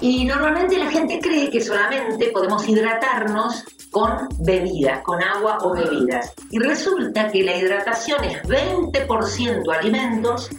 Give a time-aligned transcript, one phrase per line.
[0.00, 6.32] Y normalmente la gente cree que solamente podemos hidratarnos con bebidas, con agua o bebidas.
[6.50, 10.50] Y resulta que la hidratación es 20% alimentos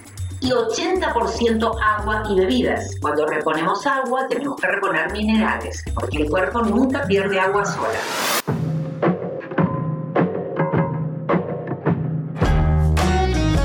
[0.41, 2.95] y 80% agua y bebidas.
[3.01, 8.58] Cuando reponemos agua tenemos que reponer minerales, porque el cuerpo nunca pierde agua sola.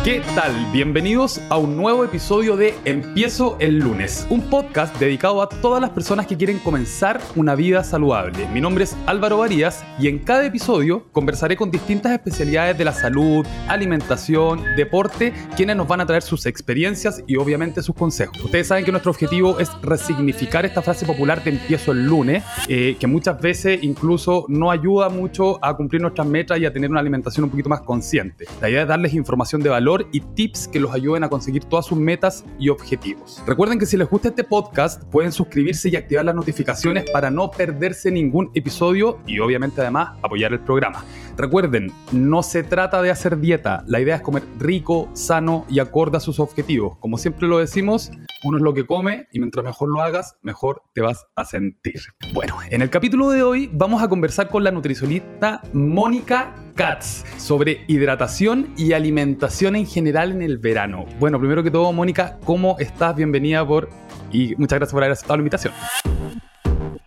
[0.05, 0.53] ¿Qué tal?
[0.71, 5.89] Bienvenidos a un nuevo episodio de Empiezo el lunes, un podcast dedicado a todas las
[5.89, 8.47] personas que quieren comenzar una vida saludable.
[8.53, 12.93] Mi nombre es Álvaro Varías y en cada episodio conversaré con distintas especialidades de la
[12.93, 18.45] salud, alimentación, deporte, quienes nos van a traer sus experiencias y obviamente sus consejos.
[18.45, 22.99] Ustedes saben que nuestro objetivo es resignificar esta frase popular de Empiezo el lunes, eh,
[23.01, 27.01] que muchas veces incluso no ayuda mucho a cumplir nuestras metas y a tener una
[27.01, 28.45] alimentación un poquito más consciente.
[28.61, 31.87] La idea es darles información de valor y tips que los ayuden a conseguir todas
[31.87, 33.43] sus metas y objetivos.
[33.47, 37.51] Recuerden que si les gusta este podcast, pueden suscribirse y activar las notificaciones para no
[37.51, 41.05] perderse ningún episodio y obviamente además apoyar el programa.
[41.37, 46.19] Recuerden, no se trata de hacer dieta, la idea es comer rico, sano y acorde
[46.19, 46.97] a sus objetivos.
[46.99, 48.11] Como siempre lo decimos,
[48.45, 52.01] uno es lo que come y mientras mejor lo hagas, mejor te vas a sentir.
[52.33, 57.85] Bueno, en el capítulo de hoy vamos a conversar con la nutricionista Mónica Katz sobre
[57.87, 61.07] hidratación y alimentación en general en el verano.
[61.19, 63.15] Bueno, primero que todo, Mónica, ¿cómo estás?
[63.15, 63.89] Bienvenida por
[64.33, 65.73] y muchas gracias por haber aceptado la invitación.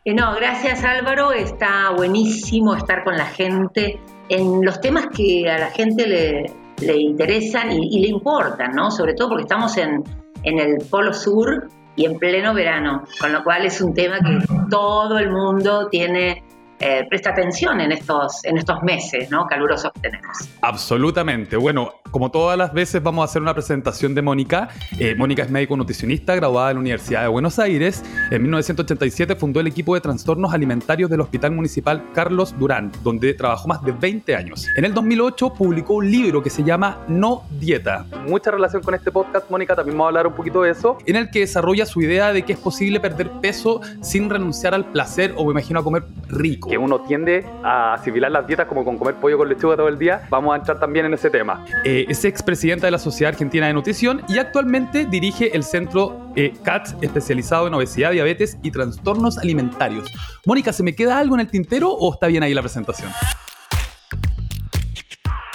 [0.05, 5.57] Eh, no, gracias Álvaro, está buenísimo estar con la gente en los temas que a
[5.57, 8.89] la gente le, interesan y, le importan, ¿no?
[8.89, 10.03] Sobre todo porque estamos en,
[10.43, 14.39] en el Polo Sur y en pleno verano, con lo cual es un tema que
[14.69, 16.43] todo el mundo tiene
[16.79, 19.47] eh, presta atención en estos, en estos meses ¿no?
[19.47, 20.37] calurosos que tenemos.
[20.61, 21.57] Absolutamente.
[21.57, 24.69] Bueno, como todas las veces vamos a hacer una presentación de Mónica.
[24.99, 28.03] Eh, Mónica es médico nutricionista, graduada en la Universidad de Buenos Aires.
[28.29, 33.67] En 1987 fundó el equipo de trastornos alimentarios del Hospital Municipal Carlos Durán, donde trabajó
[33.67, 34.67] más de 20 años.
[34.75, 38.05] En el 2008 publicó un libro que se llama No Dieta.
[38.27, 41.15] Mucha relación con este podcast, Mónica, también vamos a hablar un poquito de eso, en
[41.15, 45.33] el que desarrolla su idea de que es posible perder peso sin renunciar al placer
[45.35, 48.97] o me imagino a comer rico que uno tiende a asimilar las dietas como con
[48.97, 51.65] comer pollo con lechuga todo el día, vamos a entrar también en ese tema.
[51.83, 56.53] Eh, es expresidenta de la Sociedad Argentina de Nutrición y actualmente dirige el centro eh,
[56.63, 60.11] CATS especializado en obesidad, diabetes y trastornos alimentarios.
[60.45, 63.11] Mónica, ¿se me queda algo en el tintero o está bien ahí la presentación?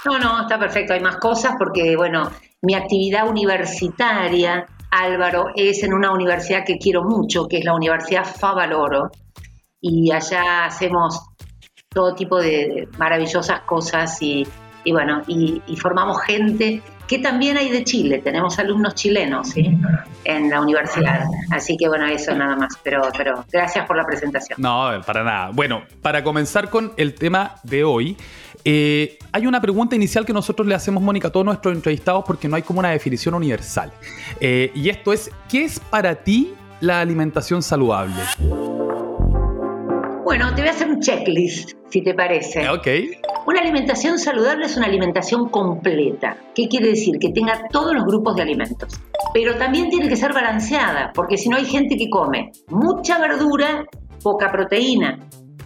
[0.05, 0.93] No, no, está perfecto.
[0.93, 2.29] Hay más cosas porque, bueno,
[2.61, 8.25] mi actividad universitaria, Álvaro, es en una universidad que quiero mucho, que es la Universidad
[8.25, 9.11] Favaloro,
[9.83, 11.21] y allá hacemos
[11.89, 14.47] todo tipo de maravillosas cosas y,
[14.89, 19.53] bueno, y, formamos gente que también hay de Chile, tenemos alumnos chilenos
[20.23, 24.59] en la universidad, así que bueno, eso nada más, pero, pero gracias por la presentación.
[24.61, 25.51] No, para nada.
[25.53, 28.17] Bueno, para comenzar con el tema de hoy,
[28.63, 32.47] eh, hay una pregunta inicial que nosotros le hacemos, Mónica, a todos nuestros entrevistados porque
[32.47, 33.91] no hay como una definición universal.
[34.39, 38.15] Eh, y esto es, ¿qué es para ti la alimentación saludable?
[40.23, 42.69] Bueno, te voy a hacer un checklist, si te parece.
[42.69, 42.87] Ok.
[43.45, 46.37] Una alimentación saludable es una alimentación completa.
[46.55, 47.19] ¿Qué quiere decir?
[47.19, 49.01] Que tenga todos los grupos de alimentos.
[49.33, 53.85] Pero también tiene que ser balanceada, porque si no hay gente que come mucha verdura,
[54.21, 55.19] poca proteína,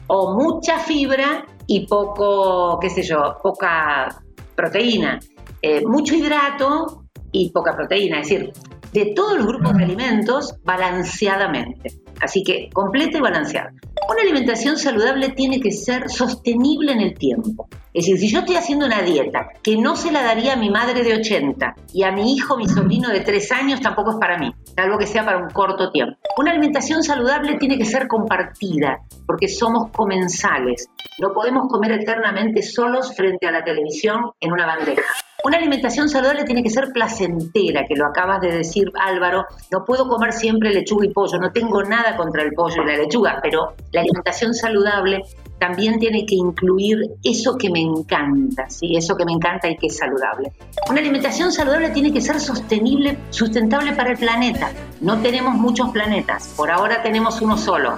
[0.08, 4.24] o mucha fibra y poco, qué sé yo, poca
[4.56, 5.20] proteína.
[5.62, 8.22] Eh, mucho hidrato y poca proteína.
[8.22, 8.54] Es decir,
[8.98, 11.92] de todos los grupos de alimentos balanceadamente.
[12.20, 13.72] Así que completa y balanceada.
[14.10, 17.68] Una alimentación saludable tiene que ser sostenible en el tiempo.
[17.94, 20.70] Es decir, si yo estoy haciendo una dieta que no se la daría a mi
[20.70, 24.38] madre de 80 y a mi hijo, mi sobrino de 3 años, tampoco es para
[24.38, 26.16] mí, salvo que sea para un corto tiempo.
[26.38, 30.90] Una alimentación saludable tiene que ser compartida, porque somos comensales.
[31.20, 35.02] No podemos comer eternamente solos frente a la televisión en una bandeja.
[35.44, 39.46] Una alimentación saludable tiene que ser placentera, que lo acabas de decir Álvaro.
[39.72, 42.98] No puedo comer siempre lechuga y pollo, no tengo nada contra el pollo y la
[42.98, 45.22] lechuga, pero la alimentación saludable
[45.60, 48.98] también tiene que incluir eso que me encanta, ¿sí?
[48.98, 50.54] eso que me encanta y que es saludable.
[50.90, 54.72] Una alimentación saludable tiene que ser sostenible, sustentable para el planeta.
[55.02, 57.96] No tenemos muchos planetas, por ahora tenemos uno solo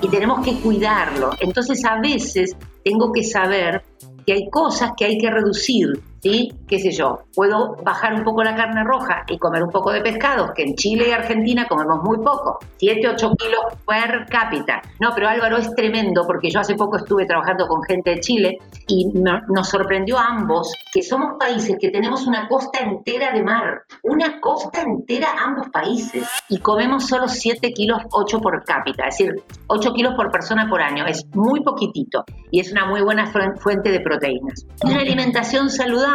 [0.00, 1.32] y tenemos que cuidarlo.
[1.40, 3.82] Entonces a veces tengo que saber
[4.26, 6.52] que hay cosas que hay que reducir ¿sí?
[6.68, 7.20] ¿Qué sé yo?
[7.34, 10.74] Puedo bajar un poco la carne roja y comer un poco de pescado, que en
[10.74, 14.82] Chile y Argentina comemos muy poco, 7, 8 kilos per cápita.
[15.00, 18.58] No, pero Álvaro es tremendo porque yo hace poco estuve trabajando con gente de Chile
[18.86, 23.82] y nos sorprendió a ambos que somos países que tenemos una costa entera de mar,
[24.02, 29.34] una costa entera ambos países y comemos solo 7 kilos 8 por cápita, es decir,
[29.68, 33.26] 8 kilos por persona por año, es muy poquitito y es una muy buena
[33.56, 34.66] fuente de proteínas.
[34.82, 36.09] Una alimentación saludable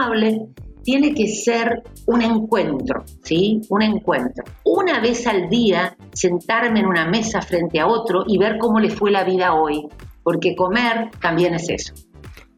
[0.83, 3.61] tiene que ser un encuentro, ¿sí?
[3.69, 4.43] Un encuentro.
[4.63, 8.91] Una vez al día sentarme en una mesa frente a otro y ver cómo le
[8.91, 9.87] fue la vida hoy,
[10.23, 11.93] porque comer también es eso.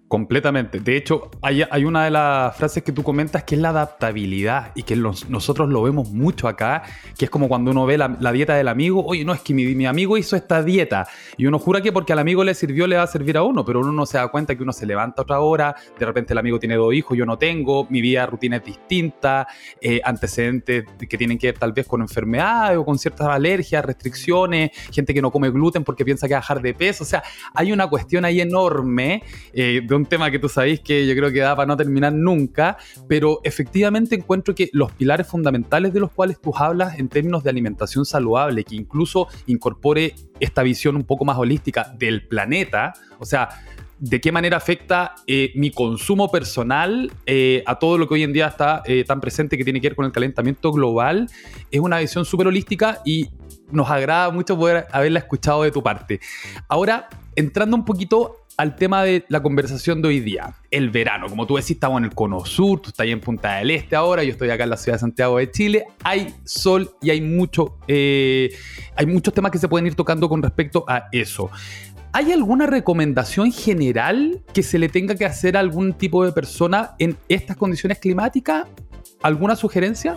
[0.07, 0.79] Completamente.
[0.79, 4.83] De hecho, hay, una de las frases que tú comentas que es la adaptabilidad y
[4.83, 6.83] que nosotros lo vemos mucho acá,
[7.17, 9.85] que es como cuando uno ve la, dieta del amigo, oye, no, es que mi,
[9.85, 13.03] amigo hizo esta dieta y uno jura que porque al amigo le sirvió le va
[13.03, 15.41] a servir a uno, pero uno no se da cuenta que uno se levanta otra
[15.41, 18.63] hora, de repente el amigo tiene dos hijos, yo no tengo, mi vida rutina es
[18.63, 19.47] distinta,
[19.81, 24.71] eh, antecedentes que tienen que ver tal vez con enfermedades o con ciertas alergias, restricciones,
[24.89, 27.23] gente que no come gluten porque piensa que va a bajar de peso, o sea,
[27.53, 31.39] hay una cuestión ahí enorme eh, un tema que tú sabéis que yo creo que
[31.39, 32.77] da para no terminar nunca,
[33.07, 37.49] pero efectivamente encuentro que los pilares fundamentales de los cuales tú hablas en términos de
[37.49, 43.49] alimentación saludable, que incluso incorpore esta visión un poco más holística del planeta, o sea,
[43.99, 48.33] de qué manera afecta eh, mi consumo personal eh, a todo lo que hoy en
[48.33, 51.29] día está eh, tan presente que tiene que ver con el calentamiento global,
[51.71, 53.29] es una visión súper holística y
[53.71, 56.19] nos agrada mucho poder haberla escuchado de tu parte.
[56.67, 61.27] Ahora, entrando un poquito al tema de la conversación de hoy día, el verano.
[61.29, 63.95] Como tú decís, estamos en el cono sur, tú estás ahí en Punta del Este
[63.95, 65.85] ahora, yo estoy acá en la ciudad de Santiago de Chile.
[66.03, 68.49] Hay sol y hay, mucho, eh,
[68.95, 71.51] hay muchos temas que se pueden ir tocando con respecto a eso.
[72.13, 76.95] ¿Hay alguna recomendación general que se le tenga que hacer a algún tipo de persona
[76.97, 78.65] en estas condiciones climáticas?
[79.21, 80.15] ¿Alguna sugerencia?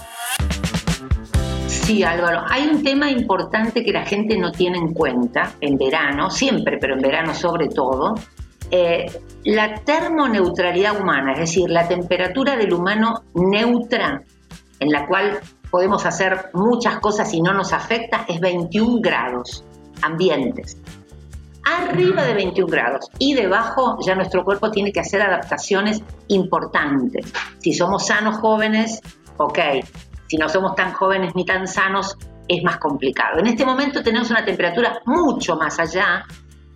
[1.82, 6.31] Sí, Álvaro, hay un tema importante que la gente no tiene en cuenta en verano,
[6.31, 8.15] siempre, pero en verano sobre todo,
[8.71, 9.06] eh,
[9.44, 14.23] la termoneutralidad humana, es decir, la temperatura del humano neutra,
[14.79, 15.41] en la cual
[15.71, 19.65] podemos hacer muchas cosas y no nos afecta, es 21 grados
[20.03, 20.77] ambientes.
[21.65, 27.32] Arriba de 21 grados y debajo ya nuestro cuerpo tiene que hacer adaptaciones importantes.
[27.59, 29.00] Si somos sanos jóvenes,
[29.37, 29.59] ok,
[30.31, 32.17] si no somos tan jóvenes ni tan sanos,
[32.47, 33.41] es más complicado.
[33.41, 36.25] En este momento tenemos una temperatura mucho más allá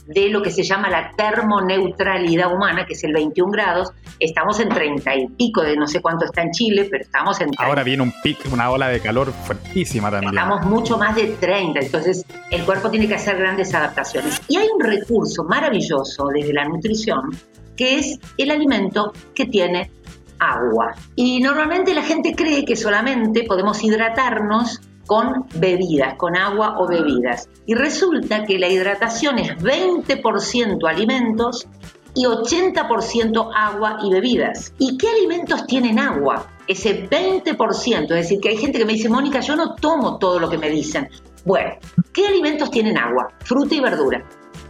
[0.08, 3.92] de lo que se llama la termoneutralidad humana, que es el 21 grados.
[4.18, 7.46] Estamos en 30 y pico, de no sé cuánto está en Chile, pero estamos en
[7.46, 7.64] 30.
[7.64, 10.34] Ahora viene un pico, una ola de calor fuertísima también.
[10.34, 14.42] Estamos mucho más de 30, entonces el cuerpo tiene que hacer grandes adaptaciones.
[14.48, 17.30] Y hay un recurso maravilloso desde la nutrición,
[17.76, 19.92] que es el alimento que tiene
[20.38, 20.94] agua.
[21.16, 27.48] Y normalmente la gente cree que solamente podemos hidratarnos con bebidas, con agua o bebidas.
[27.66, 31.66] Y resulta que la hidratación es 20% alimentos
[32.14, 34.72] y 80% agua y bebidas.
[34.78, 36.46] ¿Y qué alimentos tienen agua?
[36.66, 40.38] Ese 20%, es decir, que hay gente que me dice, Mónica, yo no tomo todo
[40.38, 41.08] lo que me dicen.
[41.44, 41.72] Bueno,
[42.12, 43.28] ¿qué alimentos tienen agua?
[43.40, 44.24] Fruta y verdura.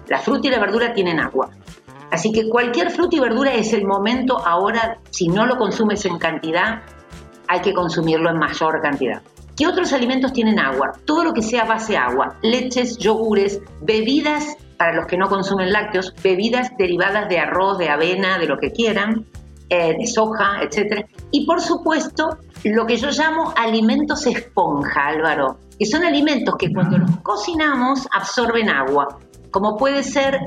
[0.08, 1.50] La fruta y la verdura tienen agua.
[2.10, 6.18] Así que cualquier fruta y verdura es el momento ahora, si no lo consumes en
[6.18, 6.82] cantidad,
[7.48, 9.22] hay que consumirlo en mayor cantidad.
[9.56, 10.92] ¿Qué otros alimentos tienen agua?
[11.04, 16.12] Todo lo que sea base agua, leches, yogures, bebidas para los que no consumen lácteos,
[16.22, 19.26] bebidas derivadas de arroz, de avena, de lo que quieran,
[19.68, 21.06] eh, de soja, etc.
[21.30, 26.98] Y por supuesto, lo que yo llamo alimentos esponja, Álvaro, que son alimentos que cuando
[26.98, 29.18] los cocinamos absorben agua
[29.54, 30.40] como puede ser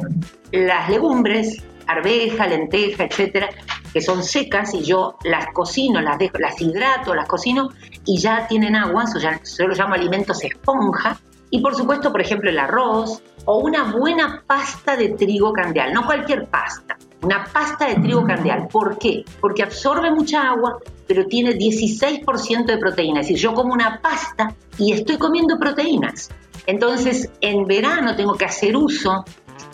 [0.52, 3.50] las legumbres, arveja, lenteja, etcétera,
[3.94, 7.70] que son secas y yo las cocino, las dejo, las hidrato, las cocino
[8.06, 11.20] y ya tienen agua, eso yo lo llamo alimentos esponja.
[11.50, 16.06] Y por supuesto, por ejemplo, el arroz o una buena pasta de trigo candeal, no
[16.06, 18.68] cualquier pasta, una pasta de trigo candeal.
[18.68, 19.24] ¿Por qué?
[19.40, 20.78] Porque absorbe mucha agua,
[21.08, 23.22] pero tiene 16% de proteína.
[23.22, 26.30] Es decir, yo como una pasta y estoy comiendo proteínas.
[26.66, 29.24] Entonces, en verano tengo que hacer uso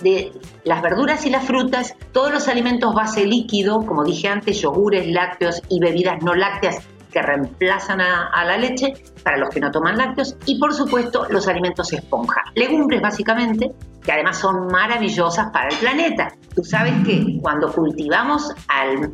[0.01, 0.31] de
[0.63, 5.61] las verduras y las frutas, todos los alimentos base líquido, como dije antes, yogures, lácteos
[5.69, 10.35] y bebidas no lácteas que reemplazan a, la leche para los que no toman lácteos
[10.45, 13.71] y por supuesto los alimentos esponja, legumbres básicamente,
[14.03, 16.33] que además son maravillosas para el planeta.
[16.53, 18.51] Tú sabes que cuando cultivamos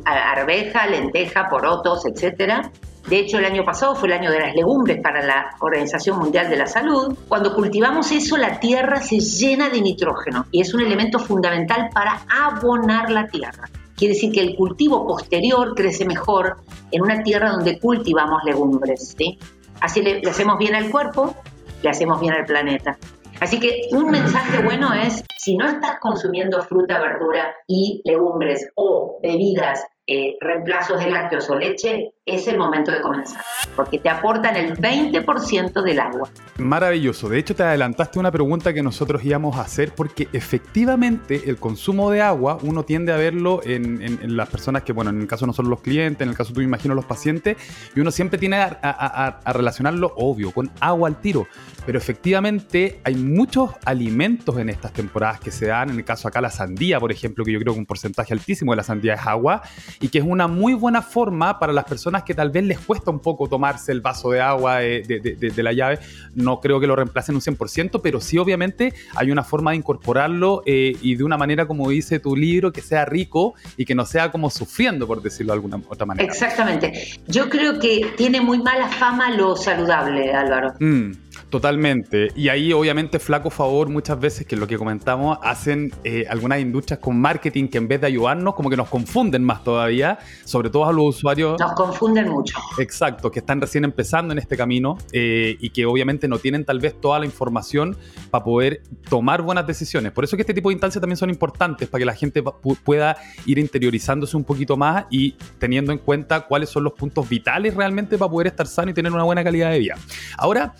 [0.04, 2.72] arveja, lenteja, porotos, etcétera,
[3.08, 6.48] de hecho, el año pasado fue el año de las legumbres para la Organización Mundial
[6.50, 7.16] de la Salud.
[7.28, 12.22] Cuando cultivamos eso, la tierra se llena de nitrógeno y es un elemento fundamental para
[12.28, 13.68] abonar la tierra.
[13.96, 16.58] quiere decir que el cultivo posterior crece mejor
[16.90, 19.14] en una tierra donde cultivamos legumbres.
[19.16, 19.38] ¿sí?
[19.80, 21.34] Así le, le hacemos bien al cuerpo,
[21.82, 22.96] le hacemos bien al planeta.
[23.40, 29.18] Así que un mensaje bueno es, si no estás consumiendo fruta, verdura y legumbres o
[29.22, 33.44] bebidas eh, reemplazos de lácteos o leche, es el momento de comenzar,
[33.76, 36.28] porque te aportan el 20% del agua.
[36.58, 37.28] Maravilloso.
[37.28, 42.10] De hecho, te adelantaste una pregunta que nosotros íbamos a hacer, porque efectivamente el consumo
[42.10, 45.52] de agua uno tiende a verlo en, las personas que, bueno, en el caso no
[45.52, 47.56] son los clientes, en el caso tú me imagino los pacientes,
[47.94, 51.46] y uno siempre tiene a, relacionarlo, obvio, con agua al tiro.
[51.86, 56.40] Pero efectivamente hay muchos alimentos en estas temporadas que se dan, en el caso acá
[56.40, 59.26] la sandía, por ejemplo, que yo creo que un porcentaje altísimo de la sandía es
[59.26, 59.62] agua,
[60.00, 63.10] y que es una muy buena forma para las personas que tal vez les cuesta
[63.10, 65.98] un poco tomarse el vaso de agua de, la llave.
[66.34, 70.62] No creo que lo reemplacen un 100%, pero sí obviamente hay una forma de incorporarlo
[70.64, 74.06] eh, y de una manera, como dice tu libro, que sea rico y que no
[74.06, 76.26] sea como sufriendo, por decirlo de alguna otra manera.
[76.26, 76.92] Exactamente.
[77.26, 80.74] Yo creo que tiene muy mala fama lo saludable, Álvaro.
[80.80, 81.12] Mm.
[81.50, 82.28] Totalmente.
[82.36, 87.00] Y ahí obviamente flaco favor muchas veces que lo que comentamos hacen eh, algunas industrias
[87.00, 90.86] con marketing que en vez de ayudarnos como que nos confunden más todavía, sobre todo
[90.86, 91.58] a los usuarios.
[91.58, 92.56] Nos confunden mucho.
[92.78, 96.78] Exacto, que están recién empezando en este camino eh, y que obviamente no tienen tal
[96.78, 97.96] vez toda la información
[98.30, 100.12] para poder tomar buenas decisiones.
[100.12, 102.44] Por eso que este tipo de instancias también son importantes para que la gente
[102.84, 107.74] pueda ir interiorizándose un poquito más y teniendo en cuenta cuáles son los puntos vitales
[107.74, 109.96] realmente para poder estar sano y tener una buena calidad de vida.
[110.38, 110.74] Ahora,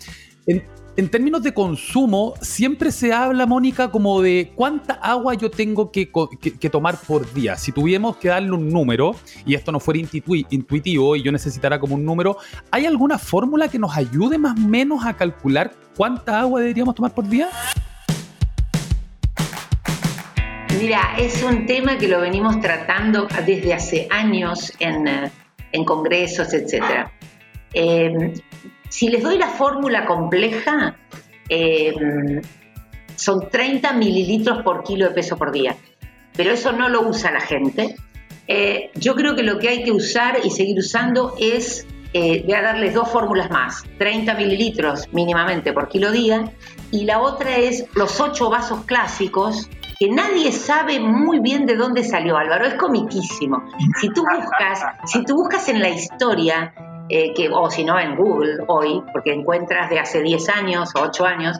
[0.47, 6.05] en, términos de consumo, siempre se habla, Mónica, como de cuánta agua yo tengo que,
[6.71, 7.55] tomar por día.
[7.55, 9.99] Si tuviéramos que darle un número, y esto no fuera
[10.49, 12.37] intuitivo y yo necesitara como un número,
[12.71, 17.13] ¿hay alguna fórmula que nos ayude más o menos a calcular cuánta agua deberíamos tomar
[17.13, 17.49] por día?
[20.79, 25.31] Mira, es un tema que lo venimos tratando desde hace años en, eh,
[25.85, 27.07] congresos, etc.
[28.91, 30.97] Si les doy la fórmula compleja,
[31.47, 31.93] eh,
[33.15, 35.77] son 30 mililitros por kilo de peso por día,
[36.35, 37.95] pero eso no lo usa la gente.
[38.47, 42.53] Eh, yo creo que lo que hay que usar y seguir usando es, eh, voy
[42.53, 46.51] a darles dos fórmulas más, 30 mililitros mínimamente por kilo día,
[46.91, 49.69] y la otra es los ocho vasos clásicos
[49.99, 53.63] que nadie sabe muy bien de dónde salió Álvaro, es comiquísimo.
[54.01, 56.73] Si tú buscas, si tú buscas en la historia
[57.13, 61.01] eh, que, o si no en Google hoy, porque encuentras de hace 10 años o
[61.01, 61.59] 8 años,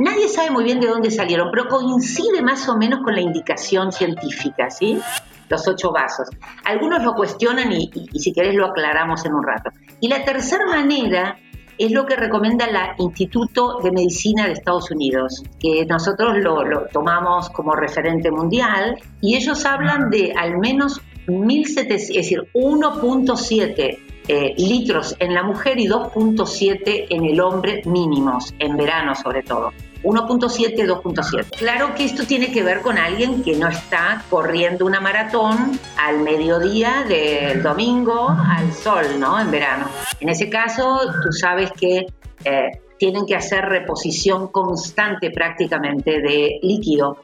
[0.00, 3.90] nadie sabe muy bien de dónde salieron, pero coincide más o menos con la indicación
[3.90, 5.00] científica, ¿sí?
[5.48, 6.28] Los ocho vasos.
[6.64, 9.70] Algunos lo cuestionan y, si querés lo aclaramos en un rato.
[10.00, 11.38] Y la tercera manera
[11.78, 16.86] es lo que recomienda el Instituto de Medicina de Estados Unidos, que nosotros lo, lo
[16.92, 24.54] tomamos como referente mundial, y ellos hablan de al menos 1.700, es decir, 1.7 eh,
[24.56, 29.72] litros en la mujer y 2.7 en el hombre mínimos, en verano sobre todo.
[30.02, 31.56] 1.7, 2.7.
[31.56, 36.18] Claro que esto tiene que ver con alguien que no está corriendo una maratón al
[36.20, 39.40] mediodía del domingo al sol, ¿no?
[39.40, 39.86] En verano.
[40.20, 42.06] En ese caso, tú sabes que
[42.44, 47.18] eh, tienen que hacer reposición constante prácticamente de líquido.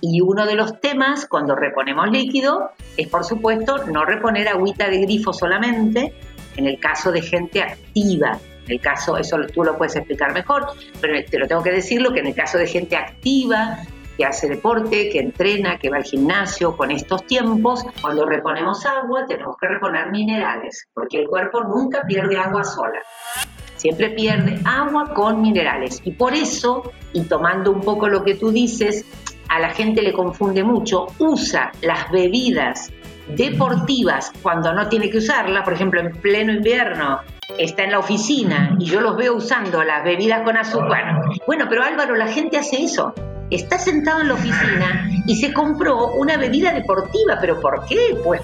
[0.00, 4.98] Y uno de los temas cuando reponemos líquido es, por supuesto, no reponer agüita de
[4.98, 6.12] grifo solamente,
[6.56, 8.38] en el caso de gente activa.
[8.66, 10.66] En el caso, eso tú lo puedes explicar mejor,
[11.00, 13.78] pero te lo tengo que decirlo, que en el caso de gente activa,
[14.16, 19.26] que hace deporte, que entrena, que va al gimnasio, con estos tiempos, cuando reponemos agua
[19.26, 23.00] tenemos que reponer minerales, porque el cuerpo nunca pierde agua sola.
[23.76, 26.00] Siempre pierde agua con minerales.
[26.04, 29.04] Y por eso, y tomando un poco lo que tú dices,
[29.48, 32.90] a la gente le confunde mucho, usa las bebidas
[33.28, 37.20] deportivas cuando no tiene que usarla, por ejemplo, en pleno invierno
[37.58, 41.22] está en la oficina y yo los veo usando las bebidas con azúcar.
[41.46, 43.14] Bueno, pero Álvaro, la gente hace eso.
[43.50, 48.16] Está sentado en la oficina y se compró una bebida deportiva, pero ¿por qué?
[48.24, 48.42] Pues,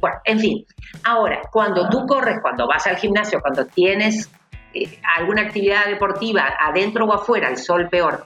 [0.00, 0.66] bueno, en fin.
[1.04, 4.30] Ahora, cuando tú corres, cuando vas al gimnasio, cuando tienes
[4.72, 8.24] eh, alguna actividad deportiva adentro o afuera, el sol peor,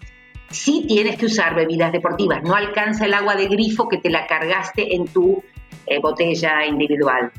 [0.52, 2.42] sí tienes que usar bebidas deportivas.
[2.42, 5.42] No alcanza el agua de grifo que te la cargaste en tu
[5.86, 7.32] eh, botella individual,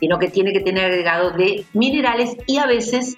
[0.00, 3.16] sino que tiene que tener agregado de minerales y a veces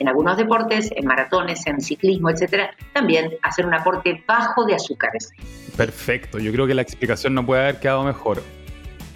[0.00, 5.30] en algunos deportes, en maratones, en ciclismo, etcétera, también hacer un aporte bajo de azúcares.
[5.76, 8.42] Perfecto, yo creo que la explicación no puede haber quedado mejor.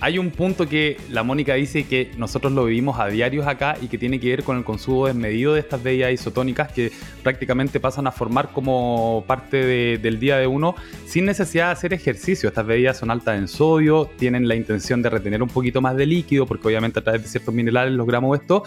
[0.04, 3.88] Hay un punto que la Mónica dice que nosotros lo vivimos a diarios acá y
[3.88, 6.92] que tiene que ver con el consumo desmedido de estas bebidas isotónicas que
[7.22, 10.74] prácticamente pasan a formar como parte del día de uno
[11.06, 12.50] sin necesidad de hacer ejercicio.
[12.50, 16.04] Estas bebidas son altas en sodio, tienen la intención de retener un poquito más de
[16.04, 18.62] líquido porque obviamente a través de ciertos minerales logramos esto.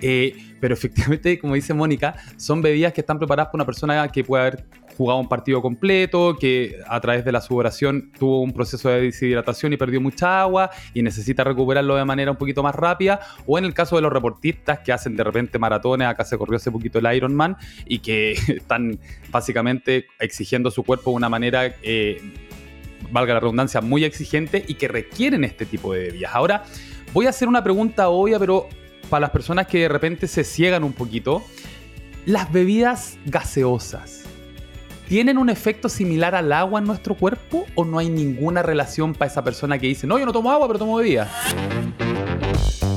[0.00, 4.24] Eh, pero efectivamente, como dice Mónica, son bebidas que están preparadas para una persona que
[4.24, 4.64] puede haber
[5.00, 9.72] jugado un partido completo, que a través de la sudoración tuvo un proceso de deshidratación
[9.72, 13.64] y perdió mucha agua y necesita recuperarlo de manera un poquito más rápida, o en
[13.64, 16.98] el caso de los reportistas que hacen de repente maratones, acá se corrió hace poquito
[16.98, 18.98] el Ironman, y que están
[19.30, 21.74] básicamente exigiendo su cuerpo de una manera...
[21.82, 22.20] Eh,
[23.10, 26.32] valga la redundancia, muy exigente y que requieren este tipo de bebidas.
[26.34, 26.64] Ahora,
[27.14, 28.68] voy a hacer una pregunta obvia, pero
[29.08, 31.42] para las personas que de repente se ciegan un poquito,
[32.26, 34.29] las bebidas gaseosas
[35.10, 39.28] ¿tienen un efecto similar al agua en nuestro cuerpo o no hay ninguna relación para
[39.28, 41.28] esa persona que dice, no, yo no tomo agua, pero tomo bebida?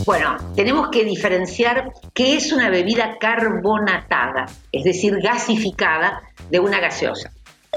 [0.05, 7.31] Bueno, tenemos que diferenciar qué es una bebida carbonatada, es decir, gasificada de una gaseosa.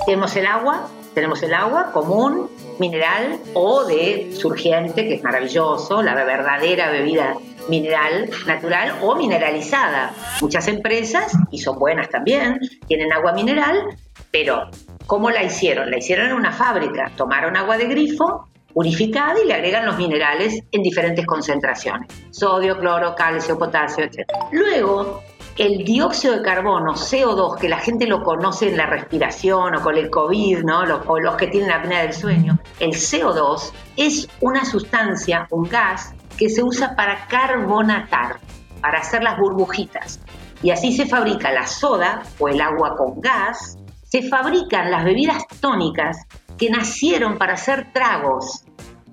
[0.04, 6.14] Tenemos el agua, tenemos el agua común, mineral o de surgente, que es maravilloso, la
[6.14, 7.38] verdadera bebida
[7.70, 10.12] mineral natural o mineralizada.
[10.42, 13.96] Muchas empresas, y son buenas también, tienen agua mineral,
[14.30, 14.68] pero
[15.06, 15.90] ¿cómo la hicieron?
[15.90, 17.10] La hicieron en una fábrica.
[17.16, 22.12] Tomaron agua de grifo purificada y le agregan los minerales en diferentes concentraciones.
[22.30, 24.30] Sodio, cloro, calcio, potasio, etc.
[24.52, 25.22] Luego,
[25.56, 29.96] el dióxido de carbono, CO2, que la gente lo conoce en la respiración o con
[29.96, 30.84] el COVID, ¿no?
[30.84, 36.14] Los, o los que tienen apnea del sueño, el CO2 es una sustancia, un gas,
[36.36, 38.38] que se usa para carbonatar,
[38.80, 40.20] para hacer las burbujitas.
[40.62, 45.44] Y así se fabrica la soda o el agua con gas, se fabrican las bebidas
[45.60, 46.26] tónicas
[46.58, 48.64] que nacieron para hacer tragos.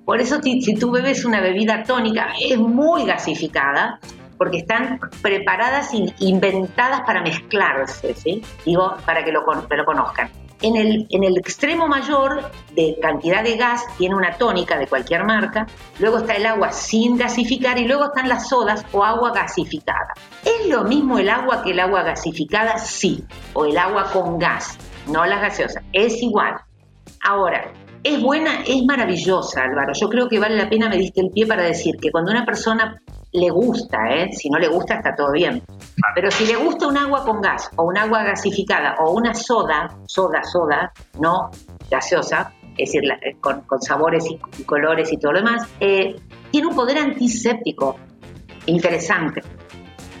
[0.04, 3.98] Por eso si, tú bebes una bebida tónica es muy gasificada
[4.36, 8.42] porque están preparadas e inventadas para mezclarse, ¿sí?
[8.64, 10.30] Digo, para que lo, lo conozcan.
[10.62, 15.24] En el, en el, extremo mayor de cantidad de gas tiene una tónica de cualquier
[15.24, 15.66] marca,
[15.98, 20.14] luego está el agua sin gasificar y luego están las sodas o agua gasificada.
[20.42, 22.78] ¿Es lo mismo el agua que el agua gasificada?
[22.78, 26.54] Sí, o el agua con gas, no las gaseosas, es igual.
[27.22, 27.70] Ahora,
[28.04, 29.92] es buena, es maravillosa, Álvaro.
[29.98, 32.44] Yo creo que vale la pena, me diste el pie para decir que cuando una
[32.44, 33.00] persona
[33.34, 34.32] le gusta, ¿eh?
[34.32, 35.60] si no le gusta está todo bien,
[36.14, 39.88] pero si le gusta un agua con gas o un agua gasificada o una soda,
[40.06, 41.50] soda, soda, no
[41.90, 46.14] gaseosa, es decir, eh, con, sabores y, colores y todo lo demás, eh,
[46.52, 47.96] tiene un poder antiséptico
[48.66, 49.42] interesante.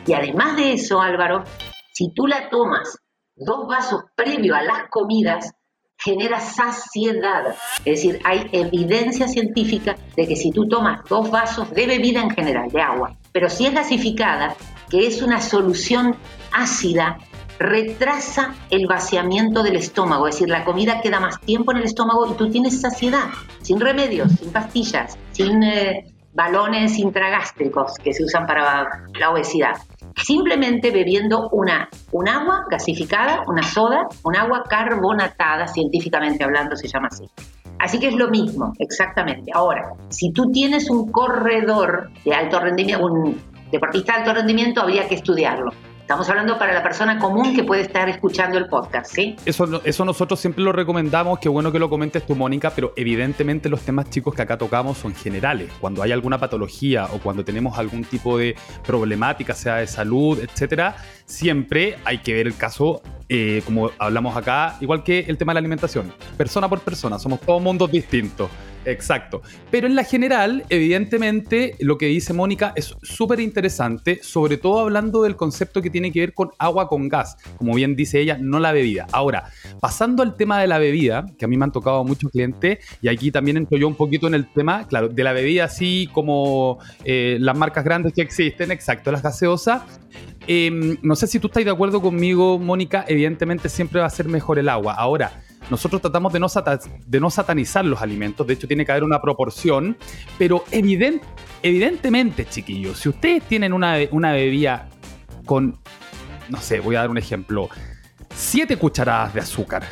[0.06, 1.44] Y además de eso, Álvaro,
[1.92, 2.98] si tú la tomas
[3.36, 5.54] dos vasos previo a las comidas,
[6.04, 7.56] genera saciedad.
[7.84, 12.30] Es decir, hay evidencia científica de que si tú tomas dos vasos de bebida en
[12.30, 14.54] general, de agua, pero si es gasificada,
[14.90, 16.16] que es una solución
[16.52, 17.18] ácida,
[17.58, 22.30] retrasa el vaciamiento del estómago, es decir, la comida queda más tiempo en el estómago
[22.30, 23.28] y tú tienes saciedad,
[23.62, 29.76] sin remedios, sin pastillas, sin eh, balones intragástricos que se usan para la obesidad
[30.16, 37.08] simplemente bebiendo una, un agua gasificada, una soda, un agua carbonatada, científicamente hablando se llama
[37.10, 37.24] así.
[37.78, 39.50] Así que es lo mismo, exactamente.
[39.52, 45.08] Ahora, si tú tienes un corredor de alto rendimiento, un deportista de alto rendimiento, habría
[45.08, 45.72] que estudiarlo.
[46.04, 49.36] Estamos hablando para la persona común que puede estar escuchando el podcast, ¿sí?
[49.46, 53.70] Eso, eso nosotros siempre lo recomendamos, qué bueno que lo comentes tú, Mónica, pero evidentemente
[53.70, 55.72] los temas chicos que acá tocamos son generales.
[55.80, 58.54] Cuando hay alguna patología o cuando tenemos algún tipo de
[58.86, 60.94] problemática, sea de salud, etcétera,
[61.26, 65.54] siempre hay que ver el caso, eh, como hablamos acá, igual que el tema de
[65.54, 68.50] la alimentación, persona por persona, somos todos mundos distintos.
[68.86, 69.42] Exacto.
[69.70, 75.22] Pero en la general, evidentemente, lo que dice Mónica es súper interesante, sobre todo hablando
[75.22, 78.60] del concepto que tiene que ver con agua con gas, como bien dice ella, no
[78.60, 79.06] la bebida.
[79.12, 82.78] Ahora, pasando al tema de la bebida, que a mí me han tocado muchos clientes,
[83.00, 86.08] y aquí también entro yo un poquito en el tema, claro, de la bebida así
[86.12, 89.82] como eh, las marcas grandes que existen, exacto, las gaseosas.
[90.46, 94.28] Em, no sé si tú estás de acuerdo conmigo, Mónica, evidentemente siempre va a ser
[94.28, 94.94] mejor el agua.
[94.94, 96.40] Ahora, nosotros tratamos de
[97.20, 99.96] no, satanizar los alimentos, de hecho tiene que haber una proporción,
[100.36, 104.88] pero evidentemente, chiquillos, si ustedes tienen una, una bebida
[105.46, 105.78] con,
[106.50, 107.70] no sé, voy a dar un ejemplo,
[108.34, 109.84] 7 cucharadas de azúcar,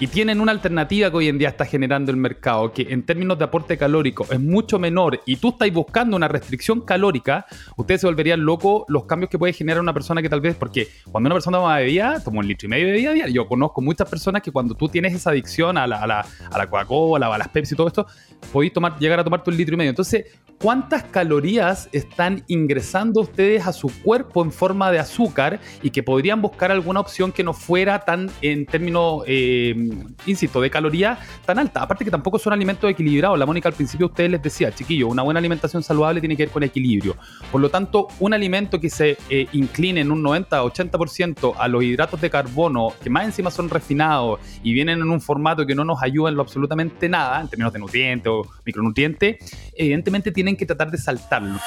[0.00, 3.38] y tienen una alternativa que hoy en día está generando el mercado, que en términos
[3.38, 8.06] de aporte calórico es mucho menor y tú estás buscando una restricción calórica, ustedes se
[8.06, 11.34] volverían locos los cambios que puede generar una persona que tal vez, porque cuando una
[11.34, 13.34] persona toma bebida, toma un litro y medio de bebida diaria.
[13.34, 16.58] Yo conozco muchas personas que cuando tú tienes esa adicción a la, a la, a
[16.58, 18.06] la Coca-Cola, a las Pepsi y todo esto,
[18.52, 19.90] podéis tomar, llegar a tomarte un litro y medio.
[19.90, 20.24] Entonces,
[20.58, 26.40] ¿cuántas calorías están ingresando ustedes a su cuerpo en forma de azúcar y que podrían
[26.40, 29.89] buscar alguna opción que no fuera tan, en términos, eh,
[30.26, 31.82] insisto, de calorías tan alta?
[31.82, 33.38] Aparte que tampoco son alimentos equilibrados.
[33.38, 36.52] La Mónica al principio ustedes les decía, chiquillo, una buena alimentación saludable tiene que ver
[36.52, 37.16] con equilibrio.
[37.50, 42.20] Por lo tanto, un alimento que se eh, incline en un 90-80% a los hidratos
[42.20, 46.02] de carbono, que más encima son refinados y vienen en un formato que no nos
[46.02, 49.36] ayuda en lo absolutamente nada, en términos de nutrientes o micronutrientes,
[49.76, 51.58] evidentemente tienen que tratar de saltarlo.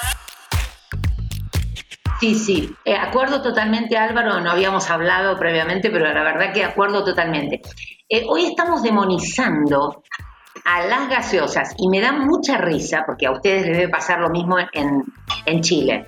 [2.23, 7.03] Sí, sí, eh, acuerdo totalmente Álvaro, no habíamos hablado previamente, pero la verdad que acuerdo
[7.03, 7.61] totalmente.
[8.07, 10.03] Eh, hoy estamos demonizando
[10.63, 14.29] a las gaseosas y me da mucha risa, porque a ustedes les debe pasar lo
[14.29, 15.03] mismo en,
[15.45, 16.05] en Chile.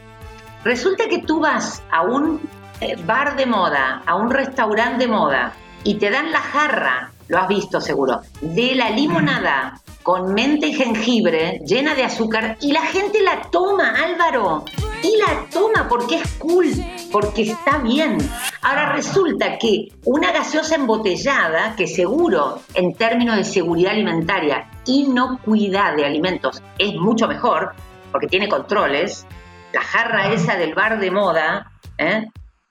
[0.64, 2.40] Resulta que tú vas a un
[2.80, 5.52] eh, bar de moda, a un restaurante de moda
[5.84, 10.74] y te dan la jarra, lo has visto seguro, de la limonada con menta y
[10.74, 14.64] jengibre llena de azúcar y la gente la toma, Álvaro.
[15.02, 16.68] Y la toma porque es cool,
[17.12, 18.20] porque está bien.
[18.62, 26.06] Ahora resulta que una gaseosa embotellada, que seguro en términos de seguridad alimentaria, inocuidad de
[26.06, 27.74] alimentos, es mucho mejor,
[28.12, 29.26] porque tiene controles,
[29.74, 32.28] la jarra esa del bar de moda, ¿eh?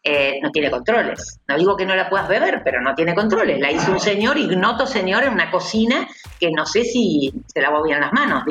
[0.06, 1.40] Eh, no tiene controles.
[1.48, 3.58] No digo que no la puedas beber, pero no tiene controles.
[3.58, 6.06] La hizo un señor, ignoto señor, en una cocina
[6.38, 8.44] que no sé si se lavó bien las manos.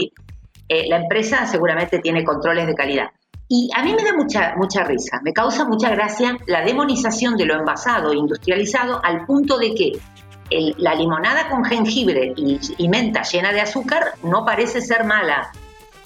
[0.67, 3.11] Eh, la empresa seguramente tiene controles de calidad.
[3.47, 7.45] Y a mí me da mucha, mucha risa, me causa mucha gracia la demonización de
[7.45, 9.91] lo envasado e industrializado al punto de que
[10.77, 15.51] la limonada con jengibre y, menta llena de azúcar no parece ser mala,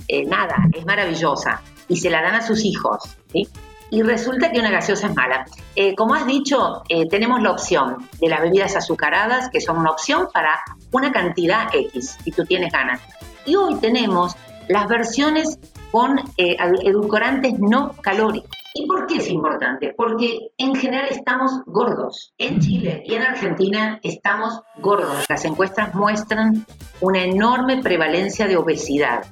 [0.07, 3.17] eh, nada, es maravillosa y se la dan a sus hijos.
[3.31, 3.47] ¿sí?
[3.89, 5.45] Y resulta que una gaseosa es mala.
[5.76, 9.91] Eh, como has dicho, eh, tenemos la opción de las bebidas azucaradas, que son una
[9.91, 10.60] opción para
[10.91, 13.02] una cantidad X, si tú tienes ganas.
[13.45, 14.36] Y hoy tenemos
[14.67, 15.60] las versiones
[15.91, 18.52] con eh, edulcorantes no calóricos.
[18.73, 19.93] ¿Y por qué es importante?
[19.97, 22.34] Porque en general estamos gordos.
[22.38, 25.26] En Chile y en Argentina estamos gordos.
[25.28, 26.63] Las encuestas muestran
[27.02, 29.26] una enorme prevalencia de obesidad.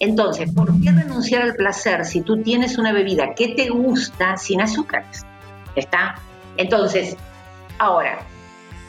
[0.00, 4.60] Entonces, ¿por qué renunciar al placer si tú tienes una bebida que te gusta sin
[4.60, 5.24] azúcares?
[5.74, 6.16] ¿Está?
[6.56, 7.16] Entonces,
[7.78, 8.18] ahora,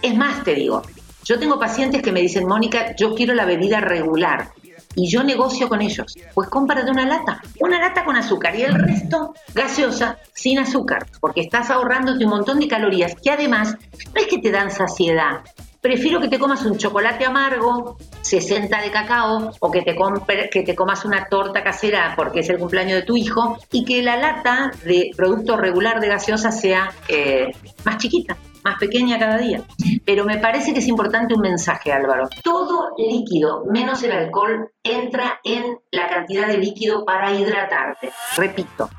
[0.02, 0.84] es más, te digo,
[1.24, 4.52] yo tengo pacientes que me dicen, Mónica, yo quiero la bebida regular.
[4.96, 6.16] Y yo negocio con ellos.
[6.34, 11.42] Pues cómprate una lata, una lata con azúcar y el resto gaseosa sin azúcar, porque
[11.42, 13.78] estás ahorrándote un montón de calorías que además
[14.14, 15.42] no es que te dan saciedad,
[15.82, 19.96] prefiero que te comas un chocolate amargo, 60 de cacao, o que te,
[20.50, 24.02] que te comas una torta casera porque es el cumpleaños de tu hijo, y que
[24.02, 27.52] la lata de producto regular de gaseosa sea eh,
[27.86, 29.62] más chiquita más pequeña cada día.
[30.06, 32.28] Pero me parece que es importante un mensaje, Álvaro.
[32.44, 38.12] Todo líquido, menos el alcohol, entra en la cantidad de líquido para hidratarte.
[38.36, 38.90] Repito,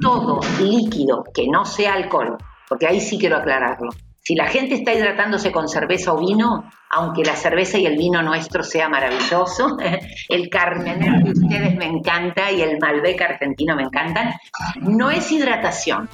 [0.00, 2.36] todo líquido que no sea alcohol,
[2.68, 3.90] porque ahí sí quiero aclararlo,
[4.22, 8.22] si la gente está hidratándose con cerveza o vino, aunque la cerveza y el vino
[8.22, 9.76] nuestro sea maravilloso,
[10.28, 14.32] el Carmen de ustedes me encanta y el Malbec argentino me encantan,
[14.80, 16.08] no es hidratación,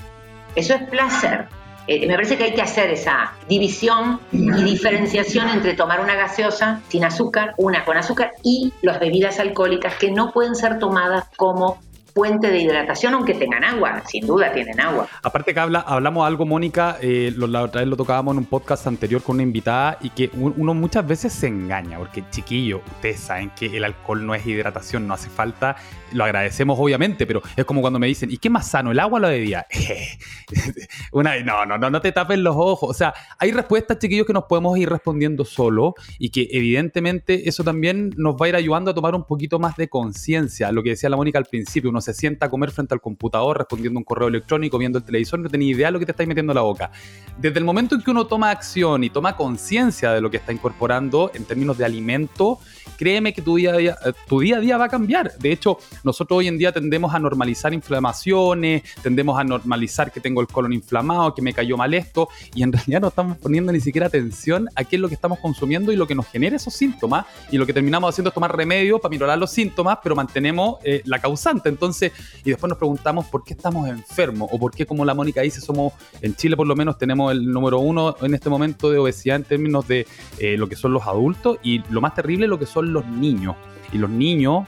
[0.54, 1.48] eso es placer.
[1.86, 6.82] Eh, me parece que hay que hacer esa división y diferenciación entre tomar una gaseosa
[6.88, 11.78] sin azúcar, una con azúcar y las bebidas alcohólicas que no pueden ser tomadas como
[12.18, 15.06] fuente de hidratación, aunque tengan agua, sin duda tienen agua.
[15.22, 18.88] Aparte que habla, hablamos algo, Mónica, eh, la otra vez lo tocábamos en un podcast
[18.88, 23.50] anterior con una invitada y que uno muchas veces se engaña, porque chiquillo, ustedes saben
[23.50, 25.76] que el alcohol no es hidratación, no hace falta,
[26.12, 29.18] lo agradecemos obviamente, pero es como cuando me dicen, ¿y qué más sano, el agua
[29.18, 29.66] o la bebida?
[31.12, 34.32] una no, no, no, no te tapen los ojos, o sea, hay respuestas, chiquillos, que
[34.32, 38.90] nos podemos ir respondiendo solo y que evidentemente eso también nos va a ir ayudando
[38.90, 42.00] a tomar un poquito más de conciencia, lo que decía la Mónica al principio, uno
[42.00, 45.48] se sienta a comer frente al computador, respondiendo un correo electrónico, viendo el televisor, no
[45.48, 46.90] tenía idea de lo que te estáis metiendo en la boca.
[47.38, 50.52] Desde el momento en que uno toma acción y toma conciencia de lo que está
[50.52, 52.58] incorporando en términos de alimento,
[52.96, 55.36] créeme que tu día, a día, eh, tu día a día va a cambiar.
[55.38, 60.40] De hecho, nosotros hoy en día tendemos a normalizar inflamaciones, tendemos a normalizar que tengo
[60.40, 63.80] el colon inflamado, que me cayó mal esto, y en realidad no estamos poniendo ni
[63.80, 66.74] siquiera atención a qué es lo que estamos consumiendo y lo que nos genera esos
[66.74, 67.26] síntomas.
[67.50, 71.02] Y lo que terminamos haciendo es tomar remedio para minorar los síntomas, pero mantenemos eh,
[71.04, 71.68] la causante.
[71.68, 72.12] Entonces,
[72.44, 75.60] y después nos preguntamos por qué estamos enfermos o por qué, como la Mónica dice,
[75.60, 79.36] somos, en Chile por lo menos tenemos el número uno en este momento de obesidad
[79.36, 80.06] en términos de
[80.38, 83.56] eh, lo que son los adultos y lo más terrible lo que son los niños.
[83.92, 84.66] Y los niños,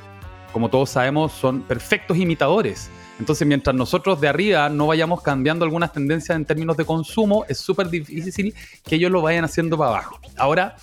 [0.53, 2.91] como todos sabemos, son perfectos imitadores.
[3.19, 7.59] Entonces, mientras nosotros de arriba no vayamos cambiando algunas tendencias en términos de consumo, es
[7.59, 10.19] súper difícil que ellos lo vayan haciendo para abajo.
[10.39, 10.77] Ahora,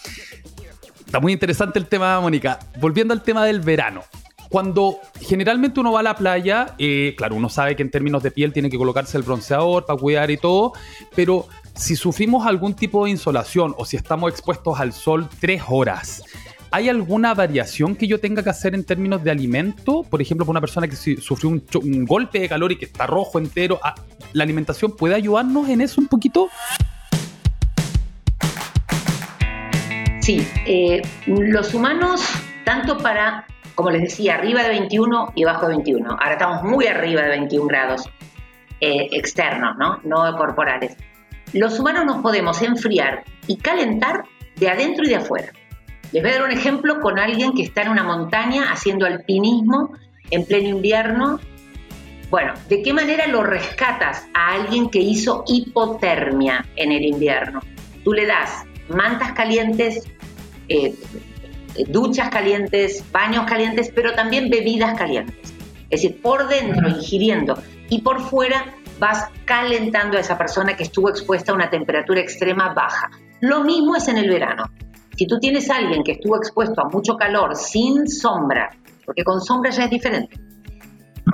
[1.04, 2.60] está muy interesante el tema, Mónica.
[2.80, 4.04] Volviendo al tema del verano.
[4.50, 8.32] Cuando generalmente uno va a la playa, eh, claro, uno sabe que en términos de
[8.32, 10.74] piel tiene que colocarse el bronceador para cuidar y todo,
[11.16, 16.24] pero si sufrimos algún tipo de insolación o si estamos expuestos al sol tres horas,
[16.78, 20.04] ¿hay alguna variación que yo tenga que hacer en términos de alimento?
[20.04, 23.40] Por ejemplo, para una persona que sufrió un, golpe de calor y que está rojo
[23.40, 23.96] entero, ah,
[24.34, 26.50] ¿la alimentación puede ayudarnos en eso un poquito?
[30.22, 32.22] Sí, eh, los humanos,
[32.64, 36.10] tanto para como les decía, arriba de 21 y abajo de 21.
[36.10, 38.10] Ahora estamos muy arriba de 21 grados
[38.82, 40.00] eh, externos, ¿no?
[40.04, 40.96] No corporales.
[41.54, 44.24] Los humanos nos podemos enfriar y calentar
[44.56, 45.52] de adentro y de afuera.
[46.12, 49.92] Les voy a dar un ejemplo con alguien que está en una montaña haciendo alpinismo
[50.32, 51.40] en pleno invierno.
[52.30, 57.62] Bueno, ¿de qué manera lo rescatas a alguien que hizo hipotermia en el invierno?
[58.04, 60.06] Tú le das mantas calientes,
[60.70, 60.94] eh,
[61.88, 65.54] duchas calientes, baños calientes, pero también bebidas calientes.
[65.90, 71.10] Es decir, por dentro ingiriendo y por fuera vas calentando a esa persona que estuvo
[71.10, 73.10] expuesta a una temperatura extrema baja.
[73.42, 74.66] Lo mismo es en el verano.
[75.18, 78.70] Si tú tienes a alguien que estuvo expuesto a mucho calor sin sombra,
[79.06, 80.40] porque con sombra ya es diferente,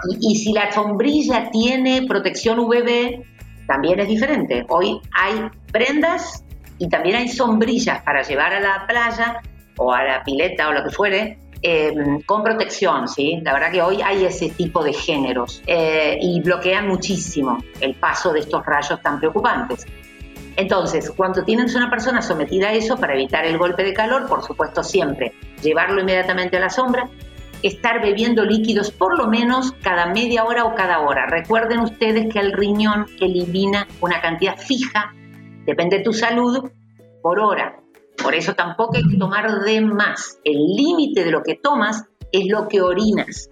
[0.09, 3.23] y, y si la sombrilla tiene protección UVB,
[3.67, 4.65] también es diferente.
[4.69, 6.43] Hoy hay prendas
[6.77, 9.41] y también hay sombrillas para llevar a la playa
[9.77, 13.39] o a la pileta o lo que fuere, em, con protección, ¿sí?
[13.43, 18.33] La verdad que hoy hay ese tipo de géneros eh, y bloquean muchísimo el paso
[18.33, 19.85] de estos rayos tan preocupantes.
[20.55, 24.43] Entonces, cuando tienes una persona sometida a eso, para evitar el golpe de calor, por
[24.43, 27.09] supuesto siempre llevarlo inmediatamente a la sombra,
[27.63, 31.25] estar bebiendo líquidos por lo menos cada media hora o cada hora.
[31.27, 35.13] Recuerden ustedes que el riñón elimina una cantidad fija,
[35.65, 36.69] depende de tu salud,
[37.21, 37.79] por hora.
[38.21, 40.39] Por eso tampoco hay que tomar de más.
[40.43, 43.49] El límite de lo que tomas es lo que orinas.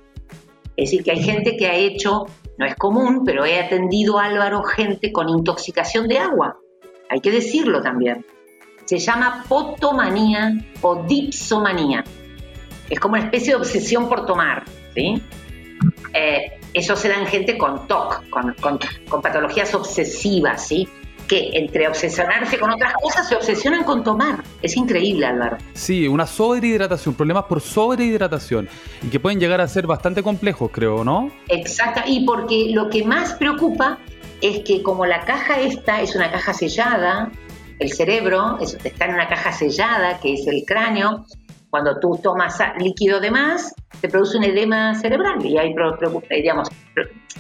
[0.75, 2.25] Es decir, que hay gente que ha hecho,
[2.57, 6.57] no es común, pero he atendido Álvaro gente con intoxicación de agua.
[7.12, 8.26] Hay que decirlo también.
[8.86, 12.06] Se llama potomanía o dipsomanía.
[12.89, 14.63] Es como una especie de obsesión por tomar.
[14.95, 15.21] ¿sí?
[16.13, 20.88] Eh, eso se da en gente con TOC, con, con, con patologías obsesivas, ¿sí?
[21.28, 24.43] que entre obsesionarse con otras cosas se obsesionan con tomar.
[24.62, 25.58] Es increíble, Álvaro.
[25.74, 28.67] Sí, una sobrehidratación, problemas por sobrehidratación
[29.02, 31.32] y que pueden llegar a ser bastante complejos, creo, ¿no?
[31.50, 33.97] Exacto, y porque lo que más preocupa
[34.41, 37.32] es que como la caja esta es una caja sellada,
[37.80, 41.25] el cerebro está en una caja sellada, que es el cráneo,
[41.69, 45.73] cuando tú tomas líquido de más, te produce un edema cerebral y hay
[46.30, 46.69] digamos,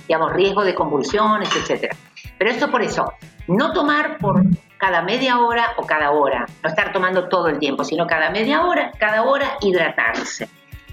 [0.07, 1.93] digamos, riesgo de convulsiones, etc.
[2.37, 3.11] Pero esto por eso,
[3.47, 4.41] no tomar por
[4.77, 8.65] cada media hora o cada hora, no estar tomando todo el tiempo, sino cada media
[8.65, 10.47] hora, cada hora hidratarse.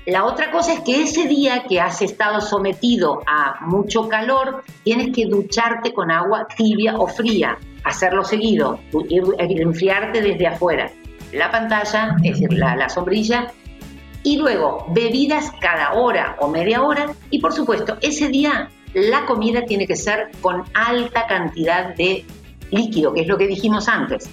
[0.08, 5.14] La otra cosa es que ese día que has estado sometido a mucho calor, tienes
[5.14, 8.80] que ducharte con agua tibia o fría, hacerlo seguido,
[9.38, 10.90] enfriarte desde afuera.
[11.34, 13.52] La pantalla, es decir, la, la sombrilla,
[14.22, 19.66] y luego bebidas cada hora o media hora, y por supuesto, ese día la comida
[19.66, 22.24] tiene que ser con alta cantidad de
[22.70, 24.30] líquido, que es lo que dijimos antes.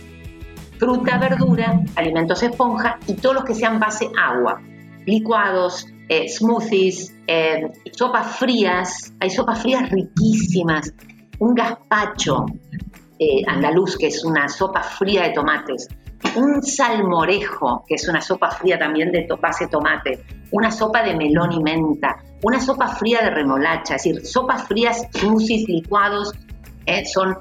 [0.80, 4.62] Fruta, verdura, alimentos esponja y todos los que sean base agua.
[5.06, 9.14] Licuados, eh, smoothies, eh, sopas frías.
[9.20, 10.94] Hay sopas frías riquísimas.
[11.40, 12.46] Un gazpacho
[13.20, 15.88] eh, andaluz, que es una sopa fría de tomates.
[16.36, 20.24] Un salmorejo, que es una sopa fría también de base tomate.
[20.52, 22.24] Una sopa de melón y menta.
[22.44, 23.96] Una sopa fría de remolacha.
[23.96, 26.34] Es decir, sopas frías, smoothies, licuados,
[27.14, 27.38] son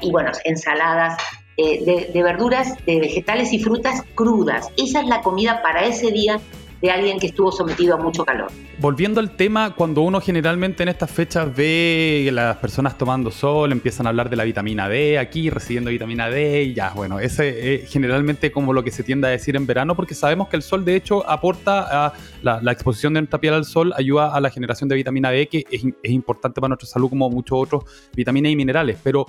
[0.00, 1.16] y bueno, ensaladas
[1.56, 4.68] eh, de, verduras, de vegetales y frutas crudas.
[4.76, 6.40] Esa es la comida para ese día
[6.80, 8.50] de alguien que estuvo sometido a mucho calor.
[8.78, 14.06] Volviendo al tema, cuando uno generalmente en estas fechas ve las personas tomando sol, empiezan
[14.06, 17.90] a hablar de la vitamina D aquí, recibiendo vitamina D, y ya, bueno, ese es
[17.90, 20.84] generalmente como lo que se tiende a decir en verano, porque sabemos que el sol
[20.84, 22.12] de hecho aporta a
[22.42, 25.64] la, exposición de nuestra piel al sol, ayuda a la generación de vitamina D, que
[25.70, 29.26] es, es importante para nuestra salud como muchos otros vitaminas y minerales, pero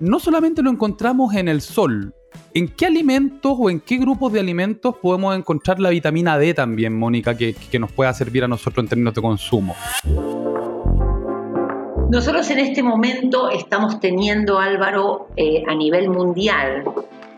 [0.00, 2.14] no solamente lo encontramos en el sol,
[2.52, 6.96] ¿En qué alimentos o en qué grupos de alimentos podemos encontrar la vitamina D también,
[6.96, 9.74] Mónica, que, nos pueda servir a nosotros en términos de consumo?
[12.10, 16.84] Nosotros en este momento estamos teniendo, Álvaro, eh, a nivel mundial,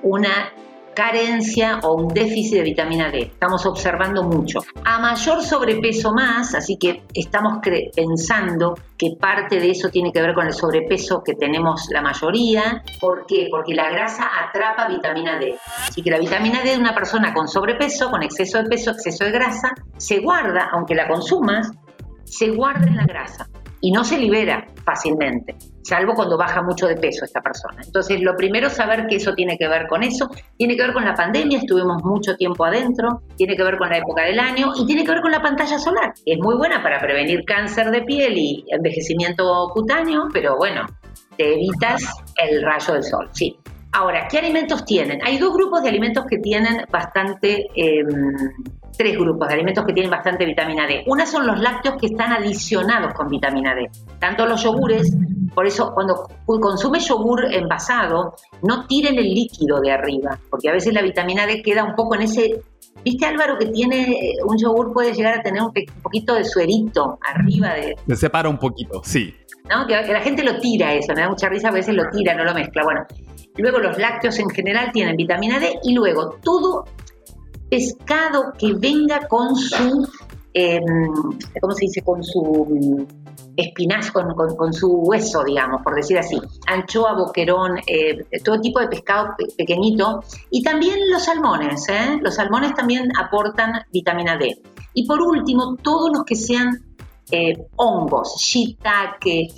[0.03, 0.53] una
[0.97, 3.19] carencia o un déficit de vitamina D.
[3.35, 4.61] Estamos observando mucho.
[4.83, 7.59] A mayor sobrepeso más, así que estamos
[7.95, 12.83] pensando que parte de eso tiene que ver con el sobrepeso que tenemos la mayoría.
[12.99, 13.49] ¿Por qué?
[13.51, 15.59] Porque la grasa atrapa vitamina D.
[15.87, 19.25] Así que la vitamina D de una persona con sobrepeso, con exceso de peso, exceso
[19.25, 21.71] de grasa, se guarda, aunque la consumas,
[22.25, 23.47] se guarda en la grasa
[23.81, 27.83] y no se libera fácilmente, salvo cuando baja mucho de peso esta persona.
[27.85, 31.05] Entonces, lo primero saber que eso tiene que ver con eso, tiene que ver con
[31.05, 34.87] la pandemia, estuvimos mucho tiempo adentro, tiene que ver con la época del año y
[34.87, 36.13] tiene que ver con la pantalla solar.
[36.25, 40.87] Es muy buena para prevenir cáncer de piel y envejecimiento cutáneo, pero bueno,
[41.37, 42.03] te evitas
[42.37, 43.59] el rayo del sol, sí.
[43.93, 45.21] Ahora, ¿qué alimentos tienen?
[45.25, 48.35] Hay dos grupos de alimentos que tienen bastante em,
[48.97, 51.05] tres grupos de alimentos que tienen bastante vitamina D.
[51.07, 55.17] Una son los lácteos que están adicionados con vitamina D, tanto los yogures,
[55.57, 60.93] por eso cuando consume yogur envasado, no tiren el líquido de arriba, porque a veces
[60.93, 62.63] la vitamina D queda un poco en ese...
[63.03, 67.19] ¿Viste Álvaro que tiene eh, un yogur puede llegar a tener un, poquito de suerito
[67.23, 67.95] arriba de...
[68.09, 69.35] Se separa un poquito, sí.
[69.71, 69.87] ¿No?
[69.87, 72.45] Que, la gente lo tira eso, me da mucha risa, a veces lo tira, no
[72.45, 72.83] lo mezcla.
[72.85, 73.07] Bueno,
[73.57, 76.85] luego los lácteos en general tienen vitamina D y luego todo
[77.71, 80.09] pescado que venga con su,
[80.53, 80.83] em,
[81.61, 82.03] ¿cómo se dice?
[82.03, 83.07] Con su
[83.57, 86.39] espinazo, con, su hueso, digamos, por decir así.
[86.67, 90.23] Anchoa, boquerón, eh, todo tipo de pescado pequeñito.
[90.51, 92.19] Y también los salmones, ¿eh?
[92.21, 94.63] Los salmones también aportan vitamina D.
[94.95, 96.83] Y por último, todos los que sean
[97.31, 99.49] eh, hongos, shiitake,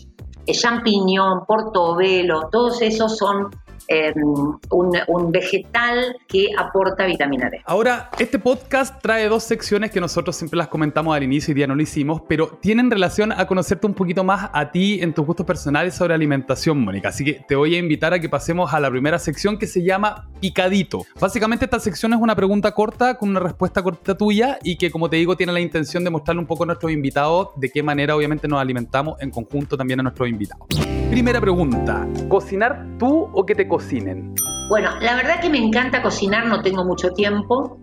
[0.52, 3.50] champiñón, portobelo, todos esos son
[3.90, 4.22] Em,
[4.70, 7.62] un, vegetal que aporta vitamina D.
[7.64, 11.66] Ahora, este podcast trae dos secciones que nosotros siempre las comentamos al inicio y día
[11.66, 15.24] no lo hicimos, pero tienen relación a conocerte un poquito más a ti en tus
[15.24, 17.08] gustos personales sobre alimentación, Mónica.
[17.08, 19.82] Así que te voy a invitar a que pasemos a la primera sección que se
[19.82, 21.06] llama Picadito.
[21.18, 25.08] Básicamente esta sección es una pregunta corta con una respuesta corta tuya y que, como
[25.08, 28.14] te digo, tiene la intención de mostrarle un poco a nuestros invitados de qué manera
[28.14, 30.66] obviamente nos alimentamos en conjunto también a nuestros invitados.
[31.10, 34.34] Primera pregunta, ¿cocinar tú o que te cocinen?
[34.68, 37.78] Bueno, la verdad que me encanta cocinar, no tengo mucho tiempo.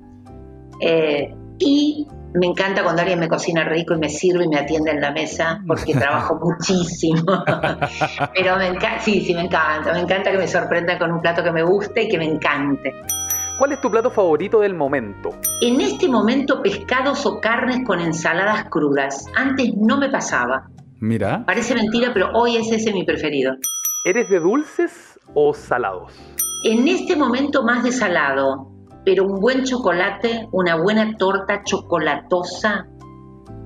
[0.81, 4.91] Eh, y me encanta cuando alguien me cocina rico y me sirve y me atiende
[4.91, 7.23] en la mesa porque trabajo muchísimo.
[8.36, 9.93] Pero me encanta, sí, sí, me encanta.
[9.93, 12.93] Me encanta que me sorprendan con un plato que me guste y que me encante.
[13.58, 15.29] ¿Cuál es tu plato favorito del momento?
[15.62, 19.25] En este momento pescados o carnes con ensaladas crudas.
[19.34, 20.67] Antes no me pasaba.
[20.99, 21.45] Mira.
[21.45, 23.53] Parece mentira, pero hoy es ese mi preferido.
[24.03, 26.13] ¿Eres de dulces o salados?
[26.63, 28.71] En este momento más de salado,
[29.03, 32.88] pero un buen chocolate, una buena torta chocolatosa,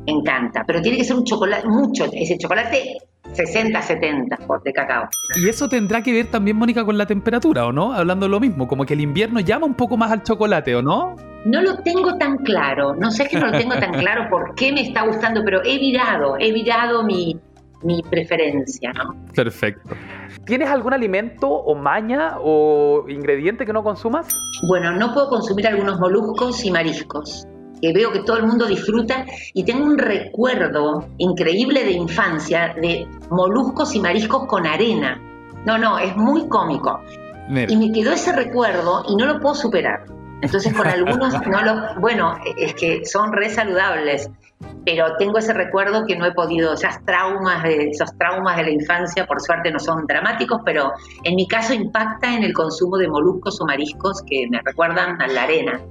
[0.06, 0.64] encanta.
[0.68, 2.98] Pero tiene que ser un chocolate, mucho, ese chocolate
[3.34, 5.08] 60, 70 de cacao.
[5.36, 7.94] Y eso tendrá que ver también, Mónica, con la temperatura, ¿o no?
[7.94, 10.82] Hablando de lo mismo, como que el invierno llama un poco más al chocolate, ¿o
[10.82, 11.16] no?
[11.46, 14.74] No lo tengo tan claro, no sé que no lo tengo tan claro por qué
[14.74, 17.40] me está gustando, pero he virado, he virado mi,
[17.84, 19.16] mi preferencia, ¿no?
[19.34, 19.96] Perfecto.
[20.46, 24.28] ¿Tienes algún alimento o maña o ingrediente que no consumas?
[24.68, 27.48] Bueno, no puedo consumir algunos moluscos y mariscos
[27.82, 33.08] que veo que todo el mundo disfruta y tengo un recuerdo increíble de infancia de
[33.30, 35.20] moluscos y mariscos con arena.
[35.66, 37.00] No, no, es muy cómico.
[37.50, 40.06] Y me quedó ese recuerdo y no lo puedo superar.
[40.42, 44.30] Entonces con algunos no lo, bueno, es que son re saludables,
[44.86, 48.70] pero tengo ese recuerdo que no he podido, esas traumas de, esos traumas de la
[48.72, 53.08] infancia, por suerte no son dramáticos, pero en mi caso impacta en el consumo de
[53.08, 55.82] moluscos o mariscos que me recuerdan a la arena.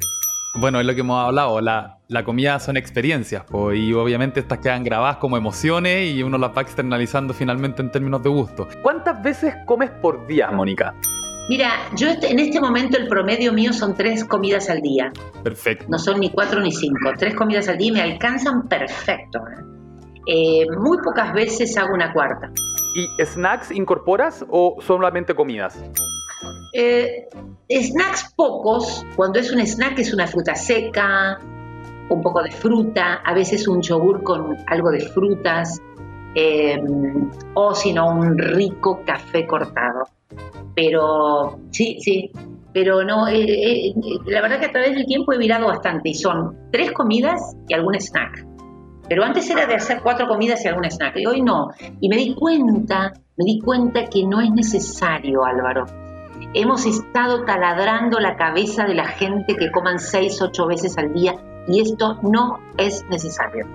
[0.55, 4.83] Bueno, es lo que hemos hablado, la, la comida son experiencias, y obviamente estas quedan
[4.83, 8.67] grabadas como emociones y uno las va externalizando finalmente en términos de gusto.
[8.83, 10.95] ¿Cuántas veces comes por día, Mónica?
[11.49, 15.11] Mira, yo este, en este momento el promedio mío son tres comidas al día.
[15.43, 15.87] Perfecto.
[15.89, 19.39] No son ni cuatro ni cinco, tres comidas al día me alcanzan perfecto.
[19.39, 19.65] ¿eh?
[20.27, 22.51] Eh, muy pocas veces hago una cuarta.
[22.95, 25.83] ¿Y snacks incorporas o solamente comidas?
[26.75, 27.29] Eh,
[27.71, 31.39] snacks pocos, cuando es un snack es una fruta seca,
[32.11, 35.81] un poco de fruta, a veces un yogur con algo de frutas,
[36.35, 36.81] eh,
[37.55, 40.05] o si no, un rico café cortado.
[40.75, 42.31] Pero sí, sí,
[42.73, 43.95] pero no, eh, eh,
[44.27, 47.75] la verdad que a través del tiempo he virado bastante y son tres comidas y
[47.75, 48.47] algún snack.
[49.09, 51.71] Pero antes era de hacer cuatro comidas y algún snack, y hoy no.
[52.01, 55.87] Y me di cuenta, me di cuenta que no es necesario, Álvaro.
[56.55, 61.35] Hemos estado taladrando la cabeza de la gente que coman seis, ocho veces al día
[61.67, 63.67] y esto no es necesario.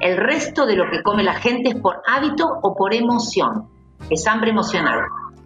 [0.00, 3.66] El resto de lo que come la gente es por hábito o por emoción.
[4.08, 5.00] Es hambre emocional.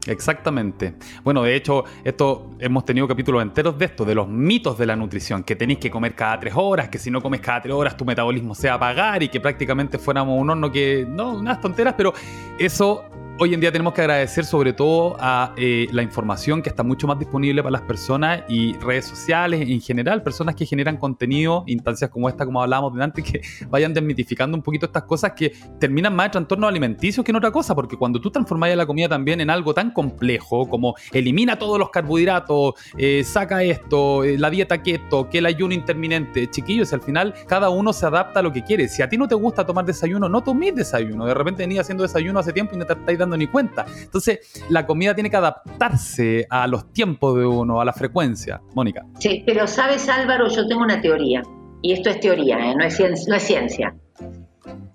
[0.07, 0.95] Exactamente.
[1.23, 4.97] Bueno, de hecho, esto hemos tenido capítulos enteros de esto, de los mitos de la
[4.97, 7.97] nutrición, que tenéis que comer cada tres horas, que si no comes cada tres horas
[7.97, 11.95] tu metabolismo se va apagar y que prácticamente fuéramos un horno que, no, unas tonteras,
[11.97, 12.13] pero
[12.59, 13.05] eso
[13.37, 17.09] Hoy en día tenemos que agradecer sobre todo a eh, la información que está mucho
[17.09, 22.11] más disponible para las personas y redes sociales en general, personas que generan contenido, instancias
[22.11, 26.15] como esta, como hablábamos de antes, que vayan desmitificando un poquito estas cosas que terminan
[26.15, 29.41] más en trastornos alimenticios que en otra cosa, porque cuando tú transformas la comida también
[29.41, 34.81] en algo tan complejo como elimina todos los carbohidratos, eh, saca esto, eh, la dieta
[34.81, 38.63] keto, que el ayuno interminente, chiquillos, al final cada uno se adapta a lo que
[38.63, 38.87] quiere.
[38.87, 41.27] Si a ti no te gusta tomar desayuno, no tomes desayuno.
[41.27, 43.87] De repente venía haciendo desayuno hace tiempo y no te estáis ni cuenta.
[44.03, 48.61] Entonces, la comida tiene que adaptarse a los tiempos de uno, a la frecuencia.
[48.75, 49.05] Mónica.
[49.19, 51.43] Sí, pero sabes Álvaro, yo tengo una teoría,
[51.83, 52.75] y esto es teoría, ¿eh?
[52.75, 53.95] no, es ciencia, no es ciencia.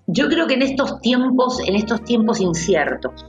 [0.06, 3.26] Yo creo que en estos tiempos, en estos tiempos inciertos,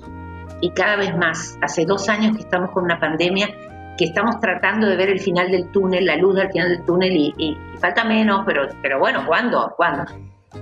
[0.62, 3.50] y cada vez más, hace dos años que estamos con una pandemia,
[3.98, 7.16] que estamos tratando de ver el final del túnel, la luz al final del túnel,
[7.16, 9.74] y, falta menos, pero, pero bueno, ¿cuándo?
[9.76, 10.06] ¿Cuándo?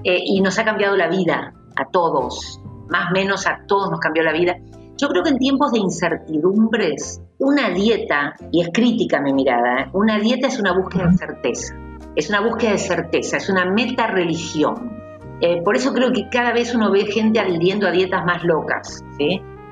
[0.04, 4.00] Eh, y nos ha cambiado la vida a todos, más o menos a todos nos
[4.00, 4.58] cambió la vida.
[4.98, 9.90] Yo creo que en tiempos de incertidumbres, una dieta, y es crítica mi mirada, ¿eh?
[9.94, 11.76] una dieta es una búsqueda de certeza,
[12.16, 15.00] es una búsqueda de certeza, es una meta religión.
[15.42, 19.02] Eh, por eso creo que cada vez uno ve gente adhiriendo a dietas más locas.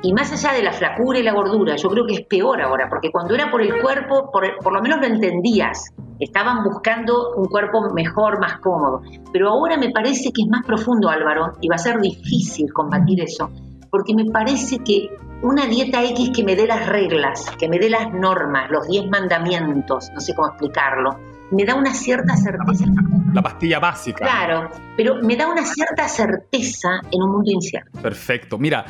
[0.07, 2.87] Y más allá de la flacura y la gordura, yo creo que es peor ahora,
[2.87, 5.93] porque cuando era por el cuerpo, por, por lo menos lo entendías.
[6.17, 9.01] Estaban buscando un cuerpo mejor, más cómodo.
[9.33, 13.19] Pero ahora me parece que es más profundo, Álvaro, y va a ser difícil combatir
[13.19, 13.51] eso,
[13.91, 15.09] porque me parece que
[15.41, 19.09] una dieta X que me dé las reglas, que me dé las normas, los 10
[19.09, 21.17] mandamientos, no sé cómo explicarlo,
[21.51, 22.85] me da una cierta certeza.
[23.33, 24.19] La pastilla básica.
[24.19, 28.01] Claro, pero me da una cierta certeza en un mundo incierto.
[28.01, 28.57] Perfecto.
[28.57, 28.85] Mira,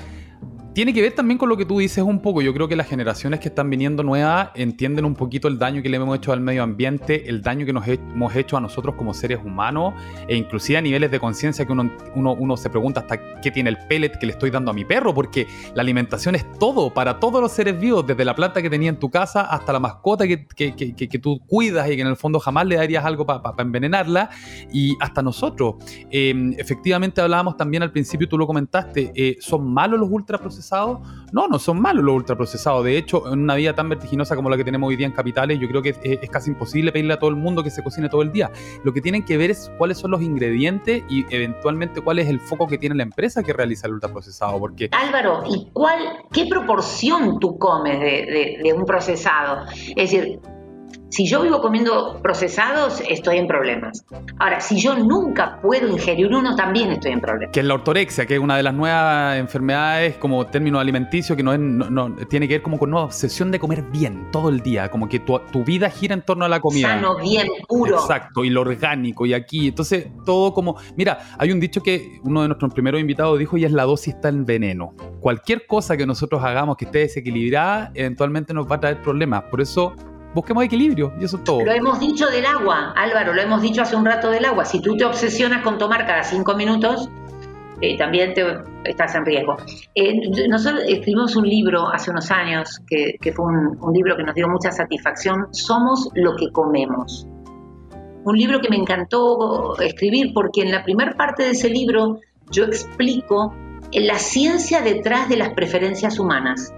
[0.77, 2.43] tiene que ver también con lo que tú dices un poco.
[2.43, 5.89] Yo creo que las generaciones que están viniendo nuevas entienden un poquito el daño que
[5.89, 9.15] le hemos hecho al medio ambiente, el daño que nos hemos hecho a nosotros como
[9.15, 9.95] seres humanos,
[10.27, 13.77] e inclusive a niveles de conciencia que uno, uno, se pregunta hasta qué tiene el
[13.89, 17.41] pellet que le estoy dando a mi perro, porque la alimentación es todo, para todos
[17.41, 20.45] los seres vivos, desde la planta que tenía en tu casa hasta la mascota que,
[20.45, 24.29] que, que, tú cuidas y que en el fondo jamás le darías algo para envenenarla,
[24.71, 25.77] y hasta nosotros.
[26.11, 30.66] Em, efectivamente hablábamos también al principio, tú lo comentaste, eh, son malos los ultraprocesados
[31.31, 32.83] no, no son malos los ultraprocesados.
[32.83, 35.59] De hecho, en una vida tan vertiginosa como la que tenemos hoy día en capitales,
[35.59, 38.21] yo creo que es, casi imposible pedirle a todo el mundo que se cocine todo
[38.21, 38.51] el día.
[38.83, 42.39] Lo que tienen que ver es cuáles son los ingredientes y eventualmente cuál es el
[42.39, 44.59] foco que tiene la empresa que realiza el ultraprocesado.
[44.59, 44.89] Porque...
[44.91, 45.99] Álvaro, ¿y cuál,
[46.31, 49.65] qué proporción tú comes de, de un procesado?
[49.95, 50.39] Es decir,
[51.09, 54.05] si yo vivo comiendo procesados, estoy en problemas.
[54.39, 57.53] Ahora, si yo nunca puedo ingerir uno, también estoy en problemas.
[57.53, 61.43] Que es la ortorexia, que es una de las nuevas enfermedades como término alimenticio que
[61.43, 64.61] no, es, no, tiene que ver como con una obsesión de comer bien todo el
[64.61, 66.89] día, como que tu, tu, vida gira en torno a la comida.
[66.89, 67.99] Sano, bien, puro.
[67.99, 69.69] Exacto, y lo orgánico, y aquí.
[69.69, 70.77] Entonces, todo como.
[70.95, 74.15] Mira, hay un dicho que uno de nuestros primeros invitados dijo, y es la dosis
[74.15, 74.93] está en veneno.
[75.19, 79.43] Cualquier cosa que nosotros hagamos que esté desequilibrada, eventualmente nos va a traer problemas.
[79.43, 79.95] Por eso
[80.37, 81.65] busquemos equilibrio y eso es todo.
[81.65, 84.65] Lo hemos dicho del agua, Álvaro, lo hemos dicho hace un rato del agua.
[84.65, 87.09] Si tú te obsesionas con tomar cada cinco minutos,
[87.81, 88.43] eh, también te,
[88.85, 89.57] estás en riesgo.
[89.95, 94.35] Eh, nosotros escribimos un libro hace unos años, que, fue un, un, libro que nos
[94.35, 97.27] dio mucha satisfacción, Somos lo que comemos.
[98.23, 102.19] Un libro que me encantó escribir porque en la primera parte de ese libro
[102.51, 103.55] yo explico
[103.91, 106.73] la ciencia detrás de las preferencias humanas.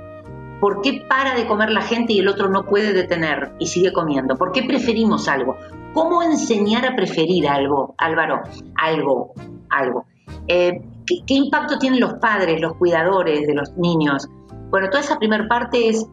[0.60, 3.94] ¿Por qué para de comer la gente y el otro no puede detener y sigue
[3.94, 4.36] comiendo?
[4.36, 5.58] ¿Por qué preferimos algo?
[5.94, 8.42] ¿Cómo enseñar a preferir algo, Álvaro?
[8.76, 9.34] Algo,
[9.70, 10.06] algo.
[10.48, 14.28] Eh, ¿qué, impacto tienen los padres, los cuidadores de los niños?
[14.70, 16.06] Bueno, toda esa primera parte es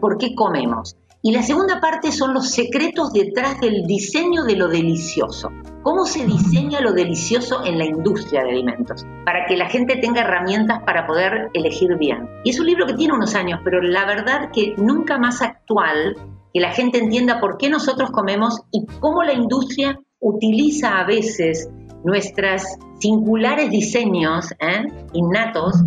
[0.00, 0.96] ¿por qué comemos?
[1.24, 5.50] Y la segunda parte son los secretos detrás del diseño de lo delicioso.
[5.84, 9.06] ¿Cómo se diseña lo delicioso en la industria de alimentos?
[9.24, 12.28] Para que la gente tenga herramientas para poder elegir bien.
[12.42, 16.16] Y es un libro que tiene unos años, pero la verdad que nunca más actual,
[16.52, 21.70] que la gente entienda por qué nosotros comemos y cómo la industria utiliza a veces
[22.02, 22.64] nuestros
[22.98, 24.86] singulares diseños ¿eh?
[25.12, 25.84] innatos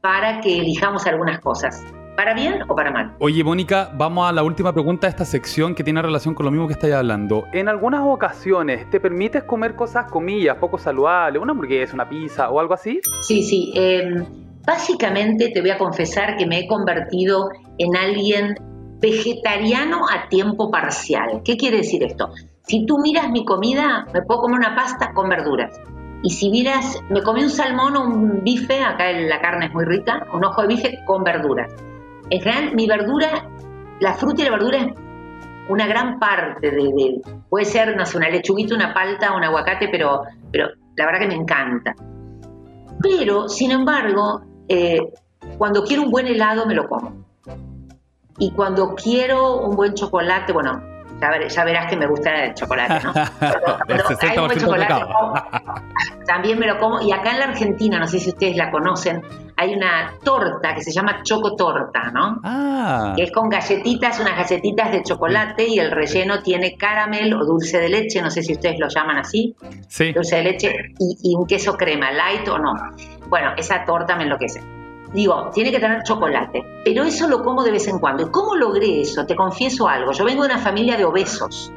[0.00, 1.84] para que elijamos algunas cosas.
[2.16, 3.14] ¿Para bien o para mal?
[3.20, 6.52] Oye, Mónica, vamos a la última pregunta de esta sección que tiene relación con lo
[6.52, 7.46] mismo que estáis hablando.
[7.52, 12.60] En algunas ocasiones, ¿te permites comer cosas, comillas, poco saludables, una hamburguesa, una pizza o
[12.60, 13.00] algo así?
[13.22, 13.72] Sí, sí.
[13.74, 14.26] Em,
[14.66, 17.48] básicamente te voy a confesar que me he convertido
[17.78, 18.56] en alguien
[19.00, 21.40] vegetariano a tiempo parcial.
[21.44, 22.30] ¿Qué quiere decir esto?
[22.64, 25.80] Si tú miras mi comida, me puedo comer una pasta con verduras.
[26.22, 29.86] Y si miras, me comí un salmón o un bife, acá la carne es muy
[29.86, 31.72] rica, un ojo de bife con verduras.
[32.32, 33.46] En general, mi verdura,
[34.00, 34.86] la fruta y la verdura es
[35.68, 37.20] una gran parte de,
[37.50, 41.26] puede ser, no sé, una lechuguita, una palta, un aguacate, pero, pero la verdad que
[41.26, 41.94] me encanta.
[43.02, 45.12] Pero, sin embargo, eh,
[45.58, 47.22] cuando quiero un buen helado me lo como.
[48.38, 50.82] Y cuando quiero un buen chocolate, bueno,
[51.48, 53.12] ya, verás que me gusta el chocolate, ¿no?
[54.20, 55.04] hay un buen chocolate,
[56.26, 57.00] también me lo como.
[57.00, 59.22] Y acá en la Argentina, no sé si ustedes la conocen,
[59.56, 62.40] hay una torta que se llama chocotorta, ¿no?
[62.42, 63.12] Ah.
[63.16, 67.78] Que es con galletitas, unas galletitas de chocolate y el relleno tiene caramel o dulce
[67.78, 69.54] de leche, no sé si ustedes lo llaman así.
[69.88, 70.12] Sí.
[70.12, 72.72] Dulce de leche y, y un queso crema, light o no.
[73.28, 74.81] Bueno, esa torta me enloquece
[75.12, 78.24] digo, tiene que tener chocolate, pero eso lo como de vez en cuando.
[78.24, 79.26] ¿Y cómo logré eso?
[79.26, 81.72] Te confieso algo, yo vengo de una familia de obesos.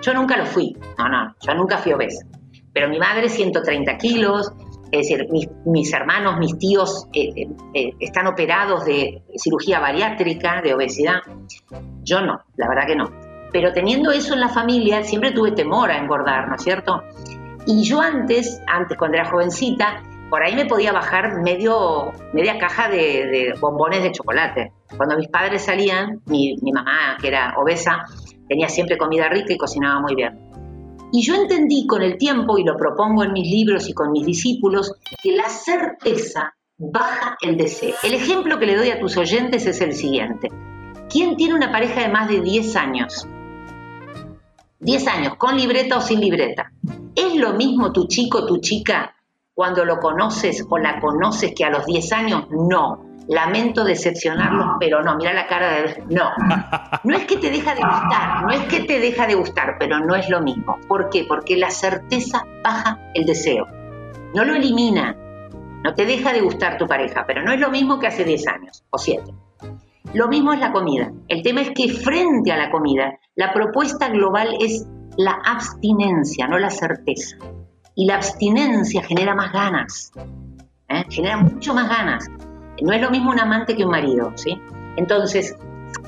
[0.00, 2.26] Yo nunca lo fui, no, no, yo nunca fui obesa.
[2.72, 4.52] Pero mi madre 130 kilos,
[4.90, 5.26] es decir,
[5.64, 11.20] mis, hermanos, mis tíos eh, eh, eh, están operados de cirugía bariátrica, de obesidad.
[12.02, 13.10] Yo no, la verdad que no.
[13.52, 17.02] Pero teniendo eso en la familia, siempre tuve temor a engordar, ¿no es cierto?
[17.66, 20.02] Y yo antes, antes cuando era jovencita,
[20.32, 24.72] por ahí me podía bajar medio, media caja de, bombones de chocolate.
[24.96, 28.06] Cuando mis padres salían, mi, mamá, que era obesa,
[28.48, 30.40] tenía siempre comida rica y cocinaba muy bien.
[31.12, 34.24] Y yo entendí con el tiempo, y lo propongo en mis libros y con mis
[34.24, 37.94] discípulos, que la certeza baja el deseo.
[38.02, 40.48] El ejemplo que le doy a tus oyentes es el siguiente.
[41.10, 43.28] ¿Quién tiene una pareja de más de 10 años?
[44.80, 46.72] 10 años, con libreta o sin libreta.
[47.14, 49.14] ¿Es lo mismo tu chico, tu chica,
[49.54, 53.10] cuando lo conoces o la conoces que a los 10 años, no.
[53.28, 56.02] Lamento decepcionarlos, pero no, mira la cara de...
[56.08, 56.30] No,
[57.04, 60.00] no es que te deja de gustar, no es que te deja de gustar, pero
[60.00, 60.76] no es lo mismo.
[60.88, 61.24] ¿Por qué?
[61.28, 63.66] Porque la certeza baja el deseo.
[64.34, 65.16] No lo elimina,
[65.84, 68.46] no te deja de gustar tu pareja, pero no es lo mismo que hace 10
[68.48, 69.22] años o 7.
[70.14, 71.12] Lo mismo es la comida.
[71.28, 74.84] El tema es que frente a la comida, la propuesta global es
[75.16, 77.36] la abstinencia, no la certeza
[77.94, 80.12] y la abstinencia genera más ganas,
[80.88, 81.04] ¿eh?
[81.10, 82.26] genera mucho más ganas.
[82.80, 84.58] No es lo mismo un amante que un marido, ¿sí?
[84.96, 85.56] Entonces,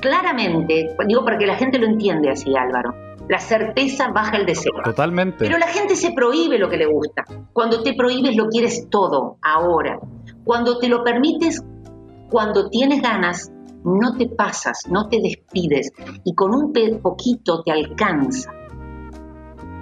[0.01, 2.93] claramente, digo para que la gente lo entiende así, Álvaro,
[3.29, 4.73] la certeza baja el deseo.
[4.83, 5.37] Totalmente.
[5.39, 7.23] Pero la gente se prohíbe lo que le gusta.
[7.53, 9.99] Cuando te prohíbes lo quieres todo, ahora.
[10.43, 11.63] Cuando te lo permites,
[12.29, 13.51] cuando tienes ganas,
[13.83, 15.91] no te pasas, no te despides
[16.23, 18.51] y con un poquito te alcanza.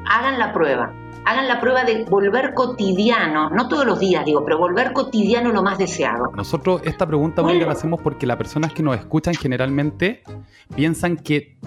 [0.05, 0.93] Hagan la prueba
[1.25, 5.63] hagan la prueba de volver cotidiano, no todos los días digo, pero volver cotidiano lo
[5.63, 6.31] más deseado.
[6.35, 10.23] Nosotros esta pregunta la hacemos porque las personas que nos escuchan generalmente
[10.75, 11.57] piensan que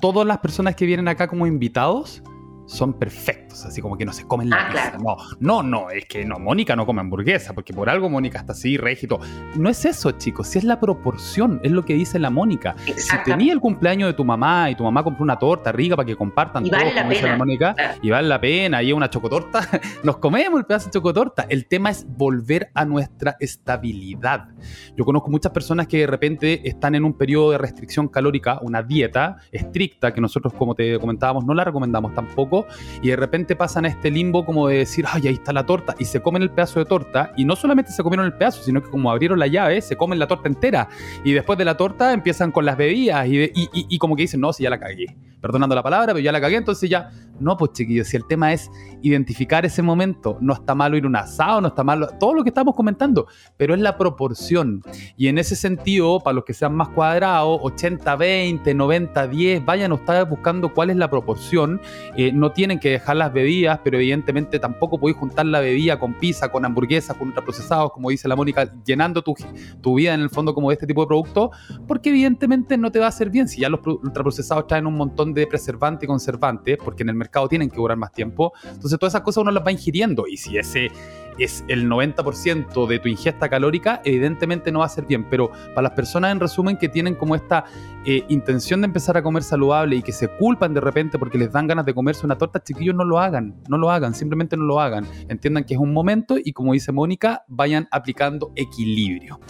[0.00, 2.22] todas las personas que vienen acá como invitados
[2.66, 6.24] son perfectos, así como que no se comen la ah, No, no, no, es que
[6.24, 9.20] no, Mónica no come hamburguesa, porque por algo Mónica está así, regito.
[9.54, 12.74] No es eso, chicos, si es la proporción, es lo que dice la Mónica.
[12.96, 16.06] Si tenía el cumpleaños de tu mamá y tu mamá compró una torta rica para
[16.06, 17.36] que compartan y vale la pena.
[17.36, 19.60] Mónica, y vale la pena, y una chocotorta,
[20.02, 21.46] nos comemos el pedazo de chocotorta.
[21.48, 24.48] El tema es volver a nuestra estabilidad.
[24.96, 28.82] Yo conozco muchas personas que de repente están en un periodo de restricción calórica, una
[28.82, 32.55] dieta estricta, que nosotros, como te comentábamos, no la recomendamos tampoco
[33.02, 35.94] y de repente pasan a este limbo como de decir, ay, ahí está la torta,
[35.98, 38.82] y se comen el pedazo de torta, y no solamente se comieron el pedazo, sino
[38.82, 40.88] que como abrieron la llave, se comen la torta entera,
[41.24, 44.52] y después de la torta empiezan con las bebidas, y, y como que dicen, no,
[44.52, 47.72] si ya la cagué, perdonando la palabra, pero ya la cagué, entonces ya, no, pues
[47.72, 48.70] chiquillos, si el tema es
[49.02, 52.50] identificar ese momento, no está malo ir un asado, no está malo, todo lo que
[52.50, 53.26] estamos comentando,
[53.56, 54.82] pero es la proporción,
[55.16, 60.72] y en ese sentido, para los que sean más cuadrados, 80-20, 90-10, vayan ustedes buscando
[60.72, 61.80] cuál es la proporción,
[62.16, 66.14] eh, no tienen que dejar las bebidas, pero evidentemente tampoco podéis juntar la bebida con
[66.14, 69.34] pizza, con hamburguesas, con ultraprocesados, como dice la Mónica, llenando tu,
[69.80, 71.50] tu vida en el fondo como de este tipo de productos,
[71.86, 73.48] porque evidentemente no te va a hacer bien.
[73.48, 77.48] Si ya los ultraprocesados traen un montón de preservantes y conservantes, porque en el mercado
[77.48, 78.52] tienen que durar más tiempo.
[78.64, 80.90] Entonces todas esas cosas uno las va ingiriendo y si ese
[81.38, 85.28] es el 90% de tu ingesta calórica, evidentemente no va a ser bien.
[85.28, 87.64] Pero para las personas en resumen que tienen como esta
[88.04, 91.52] eh, intención de empezar a comer saludable y que se culpan de repente porque les
[91.52, 94.64] dan ganas de comerse una torta, chiquillos, no lo hagan, no lo hagan, simplemente no
[94.64, 95.06] lo hagan.
[95.28, 99.40] Entiendan que es un momento y como dice Mónica, vayan aplicando equilibrio.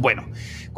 [0.00, 0.22] Bueno,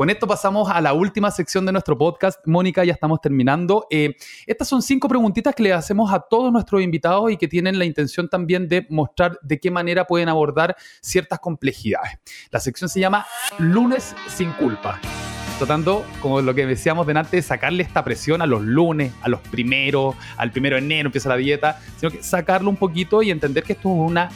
[0.01, 2.41] con esto pasamos a la última sección de nuestro podcast.
[2.47, 3.87] Mónica, ya estamos terminando.
[3.91, 7.79] Eh, estas son cinco preguntitas que le hacemos a todos nuestros invitados y que tienen
[7.79, 12.13] la intención también de mostrar de qué manera pueden abordar ciertas complejidades.
[12.51, 13.27] La sección se llama
[13.59, 14.99] Lunes sin culpa
[15.59, 19.41] tratando, como lo que decíamos delante, de sacarle esta presión a los lunes, a los
[19.41, 23.65] primeros, al primero de enero empieza la dieta, sino que sacarlo un poquito y entender
[23.65, 24.31] que esto es una,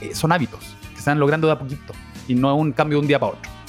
[0.00, 1.92] eh, son hábitos que se están logrando de a poquito
[2.26, 3.59] y no un cambio de un día para otro.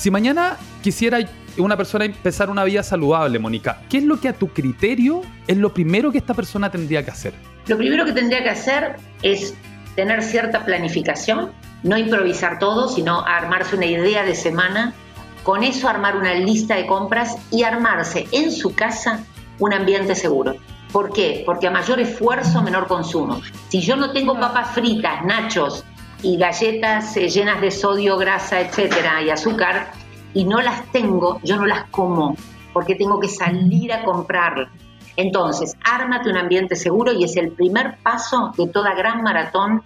[0.00, 1.18] Si mañana quisiera
[1.58, 5.58] una persona empezar una vida saludable, Mónica, ¿qué es lo que a tu criterio es
[5.58, 7.34] lo primero que esta persona tendría que hacer?
[7.66, 9.54] Lo primero que tendría que hacer es
[9.96, 11.50] tener cierta planificación,
[11.82, 14.94] no improvisar todo, sino armarse una idea de semana,
[15.42, 19.22] con eso armar una lista de compras y armarse en su casa
[19.58, 20.56] un ambiente seguro.
[20.92, 21.42] ¿Por qué?
[21.44, 23.42] Porque a mayor esfuerzo, menor consumo.
[23.68, 25.84] Si yo no tengo papas fritas, nachos,
[26.22, 29.90] y galletas eh, llenas de sodio, grasa, etcétera, y azúcar,
[30.34, 32.36] y no las tengo, yo no las como,
[32.72, 34.68] porque tengo que salir a comprarlas.
[35.16, 39.82] Entonces, ármate un ambiente seguro y es el primer paso de toda gran maratón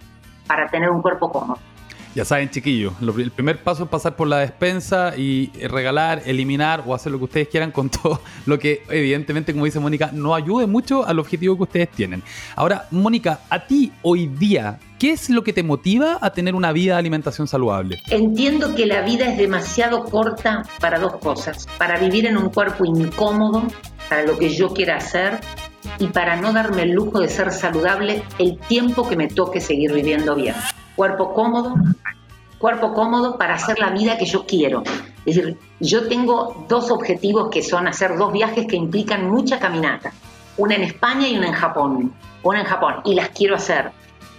[0.47, 1.59] para tener un cuerpo cómodo.
[2.15, 6.95] Ya saben, chiquillos, el primer paso es pasar por la despensa y regalar, eliminar o
[6.95, 10.65] hacer lo que ustedes quieran con todo lo que, evidentemente, como dice Mónica, no ayude
[10.65, 12.23] mucho al objetivo que ustedes tienen.
[12.55, 16.71] Ahora, Mónica, a ti hoy día, ¿qué es lo que te motiva a tener una
[16.71, 17.97] vida de alimentación saludable?
[18.09, 21.67] Entiendo que la vida es demasiado corta para dos cosas.
[21.77, 23.63] Para vivir en un cuerpo incómodo,
[24.07, 25.41] para lo que yo quiera hacer
[25.99, 29.91] y para no darme el lujo de ser saludable el tiempo que me toque seguir
[29.91, 30.55] viviendo bien
[30.95, 31.75] cuerpo cómodo,
[32.57, 34.83] cuerpo cómodo para hacer la vida que yo quiero.
[35.25, 40.11] Es decir, yo tengo dos objetivos que son hacer dos viajes que implican mucha caminata,
[40.57, 43.91] una en España y una en Japón, una en Japón, y las quiero hacer.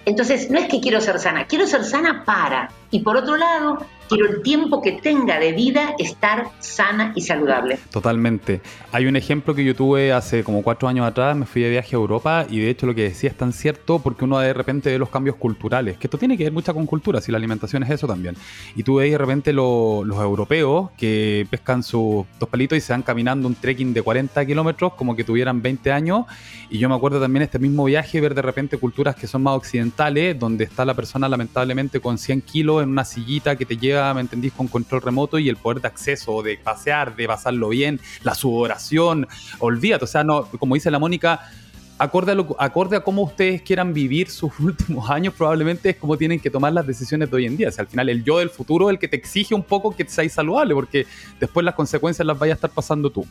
[0.04, 2.70] Entonces, no es que quiero ser sana, quiero ser sana para.
[2.92, 3.78] Y por otro lado,
[4.09, 7.78] quiero el tiempo que tenga de vida estar sana y saludable.
[7.90, 8.61] Totalmente.
[8.92, 11.96] Hay un ejemplo que yo tuve hace como cuatro años atrás, me fui de viaje
[11.96, 14.90] a Europa y de hecho lo que decía es tan cierto porque uno de repente
[14.90, 17.82] ve los cambios culturales, que esto tiene que ver mucho con cultura, si la alimentación
[17.82, 18.36] es eso también.
[18.74, 23.02] Y tú ves de repente los europeos que pescan sus dos palitos y se van
[23.02, 26.26] caminando un trekking de 40 kilómetros como que tuvieran 20 años.
[26.70, 29.57] Y yo me acuerdo también este mismo viaje ver de repente culturas que son más
[29.57, 33.95] occidentales, donde está la persona lamentablemente con 100 kilos en una sillita que te lleva
[34.14, 34.53] ¿me entendís?
[34.53, 39.26] Con control remoto y el poder de acceso, de pasear, de pasarlo bien, la sudoración,
[39.59, 41.51] olvídate, o sea, no, como dice la Mónica,
[41.99, 46.72] acorde a, cómo ustedes quieran vivir sus últimos años, probablemente es como tienen que tomar
[46.72, 47.68] las decisiones de hoy en día.
[47.68, 49.94] O sea, al final el yo del futuro es el que te exige un poco
[49.94, 51.07] que seas saludable, porque
[51.40, 53.26] después las consecuencias las vayas a estar pasando tú.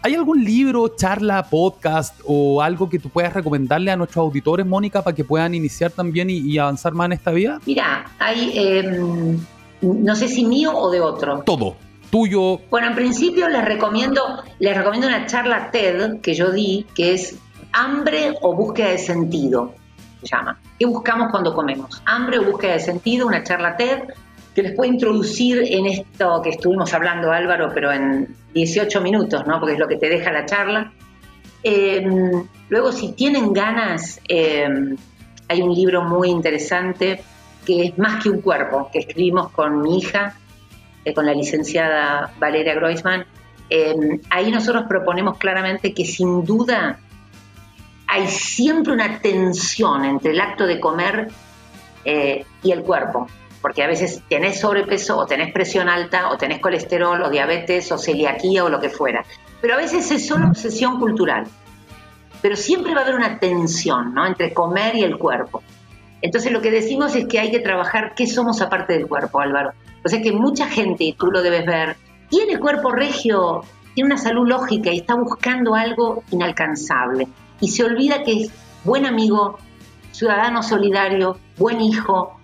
[0.00, 5.02] ¿Hay algún libro, charla, podcast o algo que tú puedas recomendarle a nuestros auditores, Mónica,
[5.02, 7.60] para que puedan iniciar también y, avanzar más en esta vida?
[7.66, 8.52] Mira, hay...
[8.54, 9.38] Em,
[9.82, 11.42] no sé si mío o de otro.
[11.44, 11.76] Todo.
[12.10, 12.60] Tuyo.
[12.70, 17.36] Bueno, en principio les recomiendo, les recomiendo una charla TED que yo di, que es
[17.72, 19.74] Hambre o búsqueda de sentido,
[20.22, 20.58] se llama.
[20.78, 22.02] ¿Qué buscamos cuando comemos?
[22.06, 24.04] Hambre o búsqueda de sentido, una charla TED
[24.54, 29.60] que les puede introducir en esto que estuvimos hablando, Álvaro, pero en 18 minutos, ¿no?
[29.60, 30.92] Porque es lo que te deja la charla.
[31.62, 34.96] Em, luego, si tienen ganas, em,
[35.48, 37.22] hay un libro muy interesante
[37.68, 40.34] que es más que un cuerpo, que escribimos con mi hija,
[41.04, 43.26] eh, con la licenciada Valeria Groisman.
[43.68, 46.98] Em, ahí nosotros proponemos claramente que sin duda
[48.06, 51.28] hay siempre una tensión entre el acto de comer
[52.06, 53.26] eh, y el cuerpo,
[53.60, 57.98] porque a veces tenés sobrepeso o tenés presión alta o tenés colesterol o diabetes o
[57.98, 59.26] celiaquía o lo que fuera,
[59.60, 61.44] pero a veces es solo obsesión cultural,
[62.40, 64.26] pero siempre va a haber una tensión ¿no?
[64.26, 65.62] entre comer y el cuerpo.
[66.22, 69.72] Entonces lo que decimos es que hay que trabajar qué somos aparte del cuerpo, Álvaro.
[70.04, 71.96] O sea que mucha gente, y tú lo debes ver,
[72.28, 73.62] tiene cuerpo regio,
[73.94, 77.28] tiene una salud lógica y está buscando algo inalcanzable.
[77.60, 78.50] Y se olvida que es
[78.84, 79.58] buen amigo,
[80.12, 82.38] ciudadano solidario, buen hijo,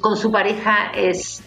[0.00, 1.42] con su pareja es,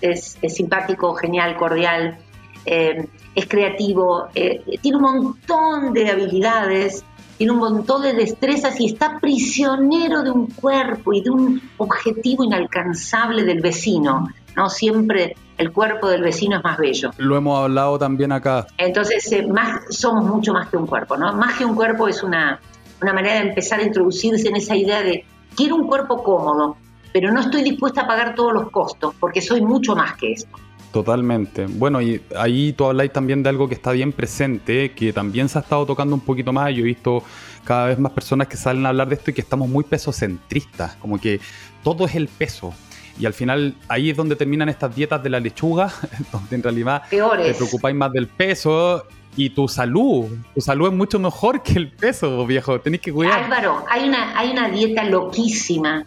[0.47, 2.17] simpático, genial, cordial,
[2.65, 7.03] eh, es creativo, eh, tiene un montón de habilidades
[7.39, 12.43] tiene un montón de destrezas y está prisionero de un cuerpo y de un objetivo
[12.43, 14.27] inalcanzable del vecino.
[14.57, 14.69] ¿no?
[14.69, 17.11] Siempre el cuerpo del vecino es más bello.
[17.17, 18.67] Lo hemos hablado también acá.
[18.77, 21.31] Entonces, eh, más, somos mucho más que un cuerpo, ¿no?
[21.31, 22.59] Más que un cuerpo es una,
[23.01, 25.23] una manera de empezar a introducirse en esa idea de
[25.55, 26.75] quiero un cuerpo cómodo,
[27.13, 30.47] pero no estoy dispuesta a pagar todos los costos, porque soy mucho más que eso.
[30.91, 31.67] Totalmente.
[31.67, 35.59] Bueno, y ahí tú habláis también de algo que está bien presente, que también se
[35.59, 36.73] ha estado tocando un poquito más.
[36.73, 37.23] Yo he visto
[37.63, 40.95] cada vez más personas que salen a hablar de esto y que estamos muy pesocentristas,
[40.95, 41.39] como que
[41.83, 42.73] todo es el peso.
[43.19, 45.91] Y al final ahí es donde terminan estas dietas de la lechuga,
[46.31, 50.27] donde en realidad te preocupáis más del peso y tu salud.
[50.55, 52.79] Tu salud es mucho mejor que el peso, viejo.
[52.81, 53.43] Tenéis que cuidar.
[53.43, 56.03] Álvaro, hay una, hay una dieta loquísima.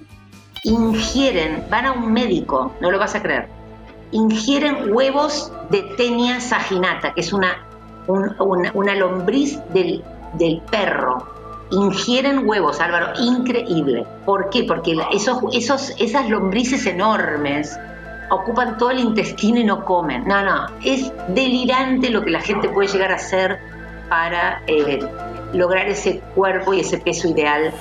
[0.64, 3.61] Ingieren, van a un médico, no lo vas a creer
[4.12, 7.66] ingieren huevos de tenia saginata, que es una,
[8.06, 10.04] una, lombriz del,
[10.34, 11.26] del, perro.
[11.70, 14.06] Ingieren huevos, Álvaro, increíble.
[14.24, 14.64] ¿Por qué?
[14.64, 17.78] Porque esos, esos, esas lombrices enormes
[18.30, 20.26] ocupan todo el intestino y no comen.
[20.26, 23.58] No, no, es delirante lo que la gente puede llegar a hacer
[24.08, 25.00] para eh,
[25.54, 27.72] lograr ese cuerpo y ese peso ideal.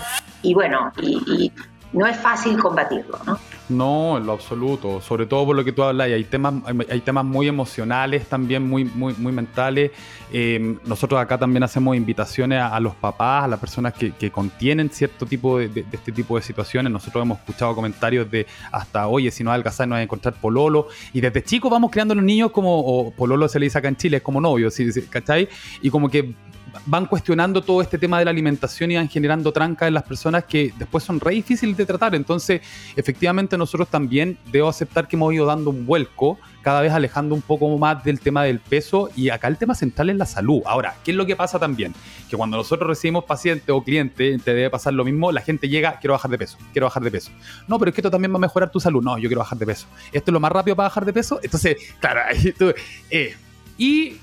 [0.42, 1.52] Y bueno, y
[1.94, 3.40] no es fácil combatirlo, ¿no?
[3.70, 6.56] No, en lo absoluto, sobre todo por lo que tú hablas, hay temas,
[6.90, 9.92] hay temas muy emocionales también, muy, muy, muy mentales.
[10.32, 15.26] Em, nosotros acá también hacemos invitaciones a, los papás, a las personas que, contienen cierto
[15.26, 16.92] tipo de, este tipo de situaciones.
[16.92, 20.88] Nosotros hemos escuchado comentarios de hasta, oye, si no hay no hay a encontrar pololo.
[21.14, 23.96] Y desde chicos vamos creando a los niños como, pololo se le dice acá en
[23.96, 24.70] Chile, es como novio,
[25.10, 25.48] ¿cachai?
[25.82, 26.34] Y como que
[26.86, 30.46] van cuestionando todo este tema de la alimentación y van generando trancas en las personas
[30.46, 32.16] que después son re difíciles de tratar.
[32.16, 32.62] Entonces,
[32.96, 37.42] efectivamente, nosotros también debo aceptar que hemos ido dando un vuelco, cada vez alejando un
[37.42, 40.62] poco más del tema del peso y acá el tema central es la salud.
[40.66, 41.94] Ahora, ¿qué es lo que pasa también?
[42.30, 46.00] Que cuando nosotros recibimos pacientes o clientes, te debe pasar lo mismo, la gente llega,
[46.00, 47.32] quiero bajar de peso, quiero bajar de peso.
[47.68, 49.04] No, pero es que esto también va a mejorar tu salud.
[49.04, 49.88] No, yo quiero bajar de peso.
[50.12, 51.40] Esto es lo más rápido para bajar de peso.
[51.42, 52.74] Entonces, claro, ahí tú,
[53.10, 53.36] eh,
[53.78, 54.18] y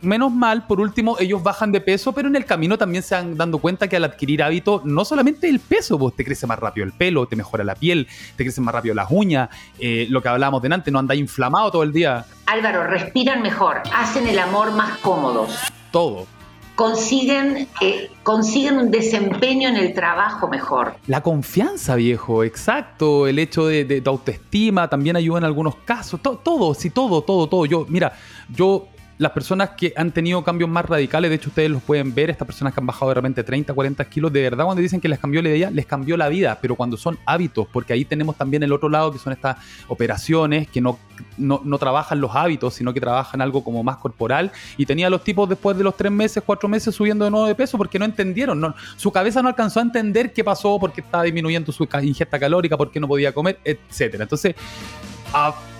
[0.00, 3.36] menos mal, por último, ellos bajan de peso, pero en el camino también se han
[3.36, 6.86] dando cuenta que al adquirir hábito, no solamente el peso, vos te crece más rápido
[6.86, 10.28] el pelo, te mejora la piel, te crecen más rápido las uñas, eh, lo que
[10.28, 12.24] hablábamos de antes, no anda inflamado todo el día.
[12.46, 15.56] Álvaro, respiran mejor, hacen el amor más cómodos.
[15.90, 16.26] Todo.
[16.74, 20.94] Consiguen, eh, consiguen un desempeño en el trabajo mejor.
[21.08, 23.26] La confianza, viejo, exacto.
[23.26, 26.20] El hecho de, tu autoestima también ayuda en algunos casos.
[26.22, 27.66] todo, sí, todo, todo, todo.
[27.66, 28.12] Yo, mira,
[28.48, 28.86] yo
[29.18, 32.46] las personas que han tenido cambios más radicales, de hecho ustedes los pueden ver, estas
[32.46, 35.18] personas que han bajado de repente 30, 40 kilos, de verdad cuando dicen que les
[35.18, 38.62] cambió la vida, les cambió la vida, pero cuando son hábitos, porque ahí tenemos también
[38.62, 39.56] el otro lado que son estas
[39.88, 40.98] operaciones que no,
[41.36, 45.48] no, trabajan los hábitos, sino que trabajan algo como más corporal, y tenía los tipos
[45.48, 48.60] después de los tres meses, cuatro meses subiendo de nuevo de peso porque no entendieron,
[48.60, 52.76] no, su cabeza no alcanzó a entender qué pasó, porque estaba disminuyendo su ingesta calórica,
[52.76, 54.24] porque no podía comer, etcétera.
[54.24, 54.54] Entonces,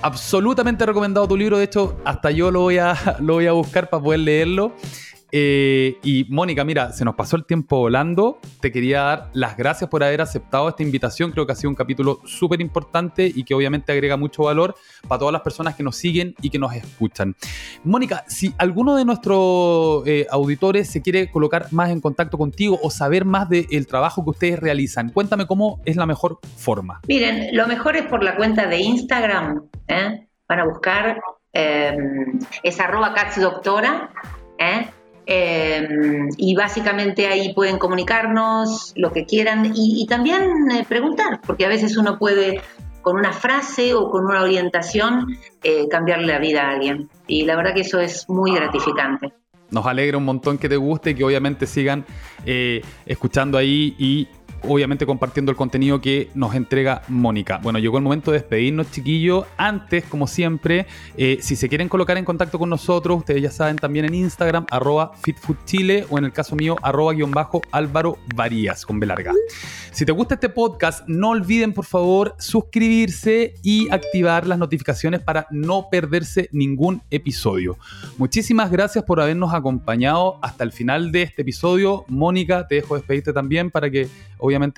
[0.02, 1.58] absolutamente recomendado tu libro.
[1.58, 4.72] De hecho, hasta yo lo voy a, lo voy a buscar para poder leerlo.
[5.30, 8.38] Eh, y Mónica, mira, se nos pasó el tiempo volando.
[8.60, 11.32] Te quería dar las gracias por haber aceptado esta invitación.
[11.32, 14.74] Creo que ha sido un capítulo súper importante y que obviamente agrega mucho valor
[15.06, 17.34] para todas las personas que nos siguen y que nos escuchan.
[17.84, 22.90] Mónica, si alguno de nuestros eh, auditores se quiere colocar más en contacto contigo o
[22.90, 27.00] saber más del trabajo que ustedes realizan, cuéntame cómo es la mejor forma.
[27.06, 29.68] Miren, lo mejor es por la cuenta de Instagram.
[29.88, 30.28] ¿eh?
[30.48, 31.20] Van a buscar,
[31.52, 34.10] es arroba catsdoctora.
[35.30, 41.68] Em, y básicamente ahí pueden comunicarnos lo que quieran y, también eh, preguntar, porque a
[41.68, 42.62] veces uno puede
[43.02, 47.10] con una frase o con una orientación eh, cambiarle la vida a alguien.
[47.26, 49.34] Y la verdad que eso es muy gratificante.
[49.70, 52.06] Nos alegra un montón que te guste y que obviamente sigan
[52.46, 54.28] eh, escuchando ahí y
[54.62, 57.58] obviamente compartiendo el contenido que nos entrega Mónica.
[57.62, 59.44] Bueno, llegó el momento de despedirnos, chiquillos.
[59.56, 60.86] Antes, como siempre,
[61.16, 64.66] eh, si se quieren colocar en contacto con nosotros, ustedes ya saben también en Instagram,
[64.70, 69.08] arroba FitFoodChile o en el caso mío, arroba guion bajo Álvaro Varías con B.
[69.90, 75.46] Si te gusta este podcast, no olviden por favor suscribirse y activar las notificaciones para
[75.50, 77.78] no perderse ningún episodio.
[78.16, 82.04] Muchísimas gracias por habernos acompañado hasta el final de este episodio.
[82.08, 84.08] Mónica, te dejo despedirte también para que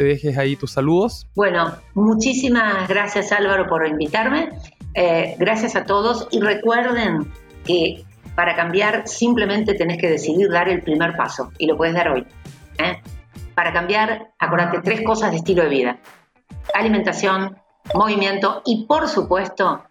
[0.04, 1.26] dejes ahí tus saludos.
[1.34, 4.50] Bueno, muchísimas gracias Álvaro por invitarme.
[4.94, 7.30] Eh, gracias a todos y recuerden
[7.64, 8.04] que
[8.34, 12.26] para cambiar simplemente tenés que decidir dar el primer paso y lo puedes dar hoy.
[12.78, 13.00] ¿eh?
[13.54, 15.98] Para cambiar, acordate tres cosas de estilo de vida.
[16.74, 17.56] Alimentación,
[17.94, 19.82] movimiento y por supuesto,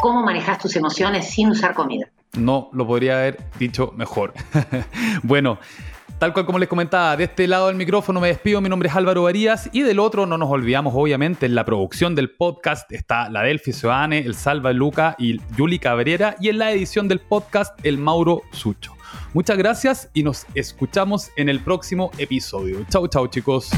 [0.00, 2.08] cómo manejas tus emociones sin usar comida.
[2.36, 4.32] No lo podría haber dicho mejor.
[5.22, 5.58] bueno,
[6.18, 8.96] Tal cual como les comentaba, de este lado del micrófono me despido, mi nombre es
[8.96, 13.30] Álvaro Varías y del otro no nos olvidamos obviamente en la producción del podcast está
[13.30, 17.78] la Delphi Soane, el Salva Luca y Yuli Cabrera y en la edición del podcast
[17.84, 18.94] el Mauro Sucho.
[19.32, 22.84] Muchas gracias y nos escuchamos en el próximo episodio.
[22.90, 23.70] Chau chau chicos.